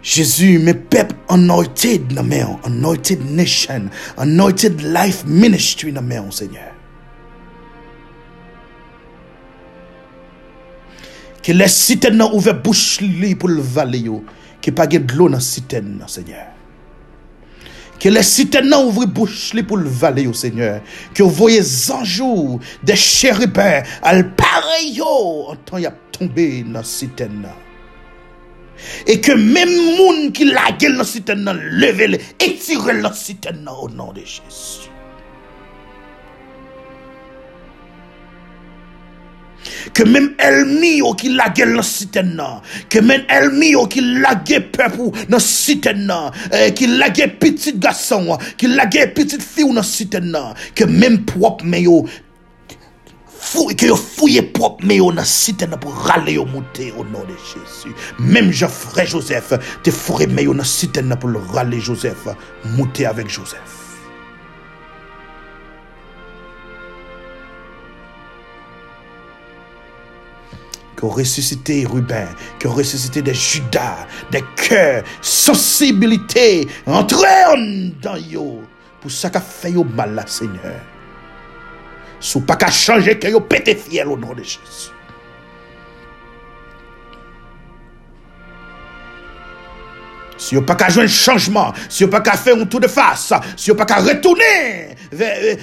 Jésus, 0.01 0.59
mes 0.59 0.73
peuples 0.73 1.17
anointed 1.29 2.15
dans 2.15 2.59
anointed 2.65 3.31
nation, 3.31 3.91
anointed 4.17 4.81
life 4.81 5.27
ministry 5.27 5.93
dans 5.93 6.01
main, 6.01 6.31
Seigneur. 6.31 6.73
Que 11.43 11.53
les 11.53 11.69
citernes 11.69 12.23
ouvrent 12.33 12.55
bouche 12.55 13.01
pour 13.39 13.51
le 13.51 13.61
vallée, 13.61 14.11
que 14.63 14.71
pas 14.71 14.87
de 14.87 15.15
l'eau 15.15 15.29
dans 15.29 15.41
citerne, 15.41 16.03
Seigneur. 16.07 16.54
Que 18.05 18.11
les 18.11 18.23
citernes 18.23 18.75
ouvrent 18.75 19.07
bouche 19.07 19.55
pour 19.67 19.79
le 19.79 19.89
vallée, 19.89 20.31
Seigneur. 20.35 20.83
Que 21.15 21.23
vous 21.23 21.31
voyez 21.31 21.63
anges, 21.91 22.23
des 22.83 22.97
chérubins, 22.97 23.83
al 24.03 24.31
pareil, 24.37 25.01
en 25.01 25.57
temps 25.65 25.79
y 25.79 25.87
a 25.87 25.95
tombé 26.13 26.63
dans 26.65 26.83
citerne. 26.83 27.49
Et 29.07 29.23
que 29.23 29.33
même 29.33 29.97
moun 29.97 30.33
qui 30.33 30.45
la 30.45 30.73
gueule 30.79 30.99
dans 30.99 31.05
citerne, 31.05 31.59
levez-le, 31.59 32.19
étirez 32.41 33.01
dans 33.01 33.15
citerne 33.15 33.67
au 33.81 33.89
nom 33.89 34.13
de 34.13 34.21
Jésus. 34.21 34.91
Que 39.93 40.03
même 40.03 40.35
elmi 40.39 40.99
yo 40.99 41.15
qui 41.15 41.31
lage 41.31 41.65
dans 41.75 41.83
citerne 41.83 42.43
que 42.89 42.99
même 42.99 43.25
elmi 43.29 43.75
qui 43.89 44.01
lage 44.01 44.61
peuple 44.73 45.11
dans 45.29 45.39
citerne 45.39 46.31
eh, 46.53 46.73
qui 46.73 46.87
lage 46.87 47.27
petit 47.39 47.75
garçon 47.75 48.39
qui 48.57 48.67
lage 48.67 49.13
petite 49.15 49.43
fille 49.43 49.73
dans 49.73 49.83
citerne 49.83 50.55
que 50.75 50.85
même 50.85 51.25
propre 51.25 51.65
mais 51.65 51.83
yo 51.83 52.07
que 53.77 53.87
yo 53.87 53.97
fouille 53.97 54.43
propre 54.43 54.85
mais 54.85 54.97
yo 54.97 55.13
dans 55.13 55.25
citerne 55.25 55.77
pour 55.81 55.93
râler 55.93 56.35
yo 56.35 56.45
monter 56.45 56.93
au 56.97 57.05
nom 57.05 57.21
de 57.21 57.35
Jésus. 57.35 57.95
Même 58.19 58.53
frère 58.53 59.07
Joseph 59.07 59.53
te 59.83 59.91
fouille 59.91 60.27
mais 60.27 60.45
yo 60.45 60.55
dans 60.55 60.65
citerne 60.65 61.15
pour 61.17 61.29
le 61.29 61.39
râler 61.39 61.81
Joseph 61.81 62.29
monter 62.65 63.07
avec 63.07 63.29
Joseph 63.29 63.84
qui 70.97 71.05
ont 71.05 71.09
ressuscité 71.09 71.87
Ruben, 71.87 72.29
qui 72.59 72.67
ont 72.67 72.73
ressuscité 72.73 73.23
des 73.23 73.35
Judas, 73.35 74.07
des 74.31 74.45
cœurs, 74.57 75.05
sensibilité, 75.21 76.67
entrez 76.87 77.93
dans 78.01 78.17
yo, 78.17 78.63
pour 79.01 79.11
ça 79.11 79.31
qu'a 79.31 79.41
fait 79.41 79.73
yo 79.73 79.85
mal 79.85 80.15
là, 80.15 80.25
Seigneur. 80.27 80.81
Sous 82.21 82.41
pas 82.41 82.57
qu'à 82.57 82.71
changer 82.71 83.19
que 83.19 83.29
yo 83.29 83.41
pété 83.41 83.75
fiel 83.75 84.09
au 84.09 84.17
nom 84.17 84.33
de 84.33 84.43
Jésus. 84.43 84.91
Si 90.45 90.55
vous 90.57 90.61
pas 90.61 90.75
qu'à 90.75 90.91
jouer 90.91 91.05
un 91.05 91.09
changement, 91.09 91.73
si 91.89 92.05
vous 92.05 92.11
pas 92.11 92.21
qu'à 92.21 92.33
faire 92.33 92.55
un 92.55 92.67
tour 92.67 92.79
de 92.79 92.87
face, 92.87 93.33
si 93.57 93.71
vous 93.71 93.77
pas 93.79 93.87
qu'à 93.87 93.97
retourner 93.97 94.95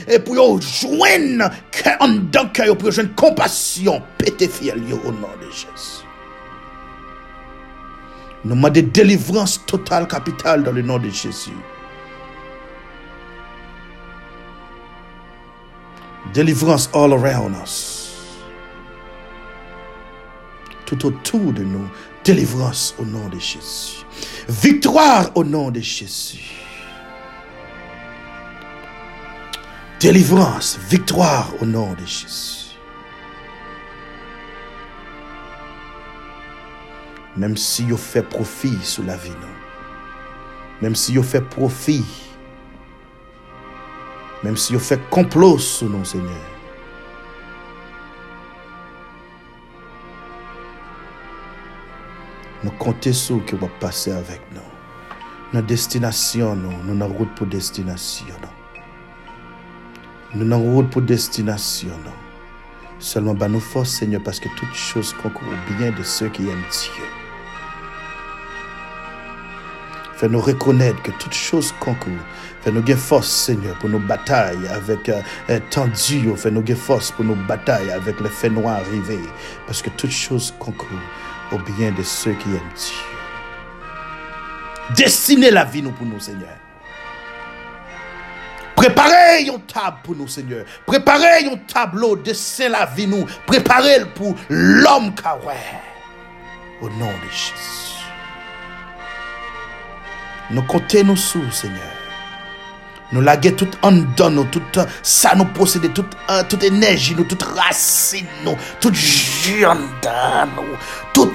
et 0.08 0.18
pour 0.18 0.34
vous 0.34 0.60
joindre 0.60 1.52
en 2.00 2.08
dedans 2.08 2.50
que 2.52 2.72
pour 2.74 2.90
joindre 2.90 3.14
compassion, 3.14 4.02
pété 4.18 4.48
fiel 4.48 4.82
au 5.06 5.12
nom 5.12 5.30
de 5.40 5.52
Jésus. 5.52 6.04
Nous 8.44 8.56
demandons 8.56 8.74
de 8.74 8.82
délivrance 8.82 9.64
totale 9.68 10.08
capitale 10.08 10.64
dans 10.64 10.72
le 10.72 10.82
nom 10.82 10.98
de 10.98 11.10
Jésus. 11.10 11.52
Délivrance 16.34 16.90
all 16.92 17.14
around 17.14 17.56
us. 17.64 18.16
Tout 20.88 21.06
autour 21.06 21.54
de 21.54 21.62
nous. 21.62 21.88
Délivrance 22.24 22.96
au 22.98 23.06
nom 23.06 23.28
de 23.30 23.38
Jésus. 23.38 24.01
Victoire 24.48 25.32
au 25.36 25.44
nom 25.44 25.72
de 25.72 25.80
Jésus. 25.80 26.62
Délivrance, 30.00 30.80
victoire 30.90 31.52
au 31.62 31.66
nom 31.66 31.94
de 31.94 32.06
Jésus. 32.06 32.76
Même 37.38 37.56
si 37.56 37.84
vous 37.84 37.98
fait 37.98 38.24
profit 38.24 38.78
sur 38.84 39.04
la 39.04 39.16
vie, 39.16 39.30
non. 39.30 39.48
Même 40.82 40.96
si 40.96 41.16
vous 41.16 41.24
fait 41.24 41.42
profit. 41.42 42.04
Même 44.44 44.58
si 44.58 44.74
vous 44.74 44.80
fait 44.80 45.00
complot 45.10 45.60
sur 45.60 45.88
nous, 45.88 46.04
Seigneur. 46.04 46.51
Nous 52.64 52.72
comptons 52.72 53.14
sur 53.14 53.44
que 53.46 53.56
va 53.56 53.68
passer 53.80 54.12
avec 54.12 54.42
nous. 54.54 54.62
Notre 55.54 55.68
destination, 55.68 56.56
nous, 56.56 56.72
nous 56.86 57.04
avons 57.04 57.14
route 57.16 57.36
pour 57.36 57.48
destination. 57.48 58.26
Nous. 60.34 60.46
Nous 60.46 60.54
avons 60.54 60.76
route 60.76 60.90
pour 60.90 61.02
destination. 61.02 61.90
Non. 62.06 62.12
Seulement, 63.00 63.34
bah, 63.34 63.50
nous 63.50 63.60
force, 63.60 63.90
Seigneur, 63.90 64.22
parce 64.24 64.40
que 64.40 64.48
toutes 64.56 64.76
choses 64.76 65.12
concourent 65.14 65.48
au 65.50 65.74
bien 65.74 65.92
de 65.92 66.04
ceux 66.04 66.30
qui 66.30 66.44
aiment 66.44 66.64
Dieu. 66.72 67.04
Fais-nous 70.18 70.40
reconnaître 70.40 71.02
que 71.02 71.10
toutes 71.20 71.34
choses 71.34 71.74
concourent. 71.80 72.14
Fais-nous 72.62 72.84
gagner 72.84 73.00
force, 73.02 73.28
Seigneur, 73.28 73.76
pour 73.80 73.90
nos 73.90 73.98
batailles 73.98 74.68
avec 74.68 75.10
euh, 75.10 75.20
euh 75.50 75.60
tendu. 75.72 76.32
Fais-nous 76.38 76.62
gagner 76.62 76.80
force 76.80 77.10
pour 77.10 77.26
nos 77.26 77.34
batailles 77.34 77.90
avec 77.90 78.22
les 78.22 78.30
faits 78.30 78.52
noirs 78.52 78.82
arrivés. 78.86 79.28
Parce 79.66 79.82
que 79.82 79.90
toutes 79.90 80.12
choses 80.12 80.54
concourent 80.60 81.00
au 81.52 81.58
bien 81.58 81.92
de 81.92 82.04
ceux 82.04 82.34
qui 82.34 82.50
aiment 82.50 82.74
Dieu. 82.76 82.96
Destinez 84.96 85.52
la 85.52 85.64
vie 85.64 85.82
pour 85.82 86.06
nous, 86.06 86.20
Seigneur. 86.20 86.58
Préparez 88.76 89.44
une 89.44 89.62
table 89.62 89.98
pour 90.04 90.16
nous, 90.16 90.28
Seigneur. 90.28 90.66
Préparez 90.86 91.46
un 91.46 91.58
tableau, 91.68 92.16
dessinez 92.16 92.70
la 92.70 92.86
vie 92.86 93.08
nous. 93.08 93.26
Préparez 93.46 94.06
pour 94.16 94.36
l'homme 94.50 95.14
kawe. 95.14 95.54
Au 96.82 96.90
nom 96.90 97.06
de 97.06 97.30
Jésus. 97.30 98.06
Nous 100.50 100.64
comptons 100.64 101.04
nous 101.04 101.16
sous, 101.16 101.52
Seigneur. 101.52 102.01
Nous 103.12 103.22
laguer 103.22 103.54
tout 103.54 103.70
en 103.82 103.92
dedans, 103.92 104.30
nous, 104.30 104.46
tout 104.46 104.62
ça 105.04 105.36
nous 105.36 105.46
posséder, 105.46 105.90
toute, 105.90 106.16
euh, 106.30 106.44
toute 106.48 106.64
énergie, 106.64 107.14
nous, 107.16 107.26
toute 107.26 107.44
racine, 107.44 108.26
nous, 108.46 108.56
toute 108.80 108.96
jeune 108.96 109.90
nous, 110.56 110.78
tout 111.14 111.34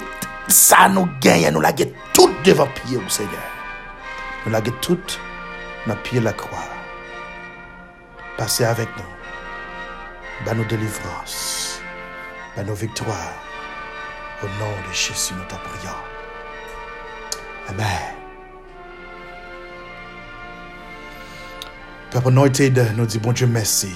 ça 0.49 0.89
nous 0.89 1.09
gagne, 1.21 1.51
nous 1.51 1.61
laguer 1.61 1.93
tout 2.15 2.31
devant 2.45 2.67
pied, 2.67 2.99
Seigneur. 3.09 3.33
Nous 4.45 4.53
laguer 4.53 4.73
tout 4.81 4.99
dans 5.87 5.97
pied 5.97 6.21
la 6.21 6.33
croix. 6.33 6.65
Passez 8.39 8.65
avec 8.65 8.89
nous. 8.97 10.45
Bah 10.45 10.55
nos 10.55 10.65
délivrances. 10.65 11.81
Bah 12.57 12.62
nos 12.62 12.75
victoires. 12.75 13.35
Au 14.43 14.47
nom 14.47 14.71
de 14.89 14.93
Jésus, 14.93 15.35
nous 15.35 15.45
t'en 15.45 15.57
prions. 15.57 15.91
Amen. 17.69 18.15
Anointed, 22.24 22.94
nous 22.96 23.07
dit 23.07 23.18
bon 23.18 23.33
Dieu 23.33 23.46
merci. 23.46 23.88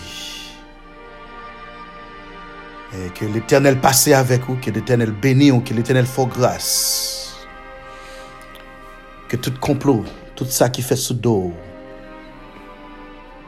Et 2.92 3.10
que 3.10 3.24
l'éternel 3.24 3.80
passe 3.80 4.08
avec 4.08 4.42
vous, 4.46 4.56
que 4.56 4.70
l'éternel 4.70 5.12
bénisse 5.12 5.62
que 5.64 5.72
l'éternel 5.72 6.06
fasse 6.06 6.28
grâce. 6.28 7.46
Que 9.28 9.36
tout 9.36 9.52
complot, 9.60 10.04
tout 10.34 10.44
ça 10.44 10.68
qui 10.68 10.82
fait 10.82 10.96
sous 10.96 11.14
dos, 11.14 11.52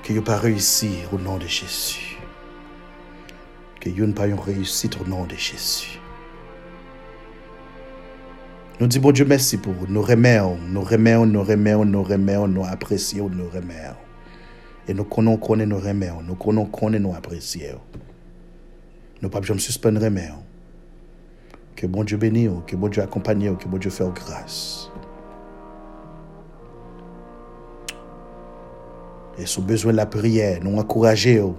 que 0.03 0.13
vous 0.13 0.23
pas 0.23 0.37
réussir 0.37 1.13
au 1.13 1.19
nom 1.19 1.39
de 1.39 1.47
Jésus. 1.47 2.17
Que 3.81 3.91
vous 3.91 4.07
ne 4.07 4.13
pas 4.13 4.25
réussir 4.25 4.91
au 5.05 5.09
nom 5.09 5.25
de 5.25 5.35
Jésus. 5.35 5.99
Nous 8.81 8.87
disons 8.87 9.03
bon 9.03 9.13
Dieu 9.13 9.25
merci 9.25 9.59
pour. 9.59 9.75
Nous 9.89 10.03
remercions, 10.03 10.59
nous 10.69 10.83
remercions, 10.83 11.27
nous 11.27 11.43
remercions, 11.43 11.85
nous 11.85 12.03
remercions, 12.03 12.49
nous 12.49 12.65
apprécions, 12.65 13.29
nous 13.29 13.49
remercions. 13.49 14.12
Et 14.89 14.95
nous 14.95 15.05
connaissons, 15.05 15.57
nous 15.57 15.79
remercions, 15.79 16.23
nous 16.23 16.35
connaissons, 16.35 16.91
nous 16.91 17.15
apprécions. 17.15 17.81
Nous 19.21 19.29
ne 19.29 19.33
pouvons 19.33 19.55
pas 19.55 19.59
suspendre 19.59 20.01
remercions. 20.01 20.43
Que 21.77 21.87
bon 21.87 22.03
Dieu 22.05 22.17
bénisse, 22.17 22.51
que 22.67 22.75
bon 22.77 22.89
Dieu 22.89 23.03
accompagne, 23.03 23.55
que 23.57 23.69
bon 23.69 23.77
Dieu 23.79 23.91
fasse 23.91 24.13
grâce. 24.13 24.91
Et 29.39 29.43
avez 29.43 29.63
besoin 29.63 29.93
de 29.93 29.97
la 29.97 30.07
prière, 30.07 30.59
nous 30.63 30.79
encourageons 30.79 31.57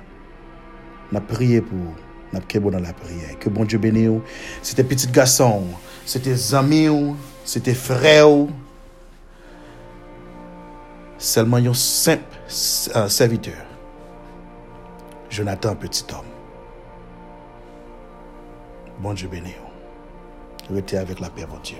Nan 1.13 1.21
priye 1.30 1.61
pou 1.61 1.93
ou. 1.93 2.09
N'a 2.34 2.59
bon 2.59 2.69
dans 2.69 2.80
la 2.80 2.93
prière. 2.93 3.38
Que 3.39 3.49
bon 3.49 3.65
Dieu 3.65 3.77
bénisse. 3.77 4.21
C'était 4.61 4.84
petit 4.84 5.07
garçon, 5.07 5.63
c'était 6.05 6.53
amis, 6.53 7.15
c'était 7.43 7.73
frère. 7.73 8.27
Seulement 11.17 11.57
un 11.57 11.73
simple 11.73 12.23
euh, 12.95 13.09
serviteur. 13.09 13.65
Jonathan, 15.30 15.75
petit 15.75 16.05
homme. 16.13 16.25
Bon 18.99 19.13
Dieu 19.13 19.27
bénisse. 19.27 19.53
Restez 20.71 20.97
avec 20.97 21.19
la 21.19 21.30
paix, 21.30 21.45
mon 21.49 21.59
Dieu. 21.59 21.77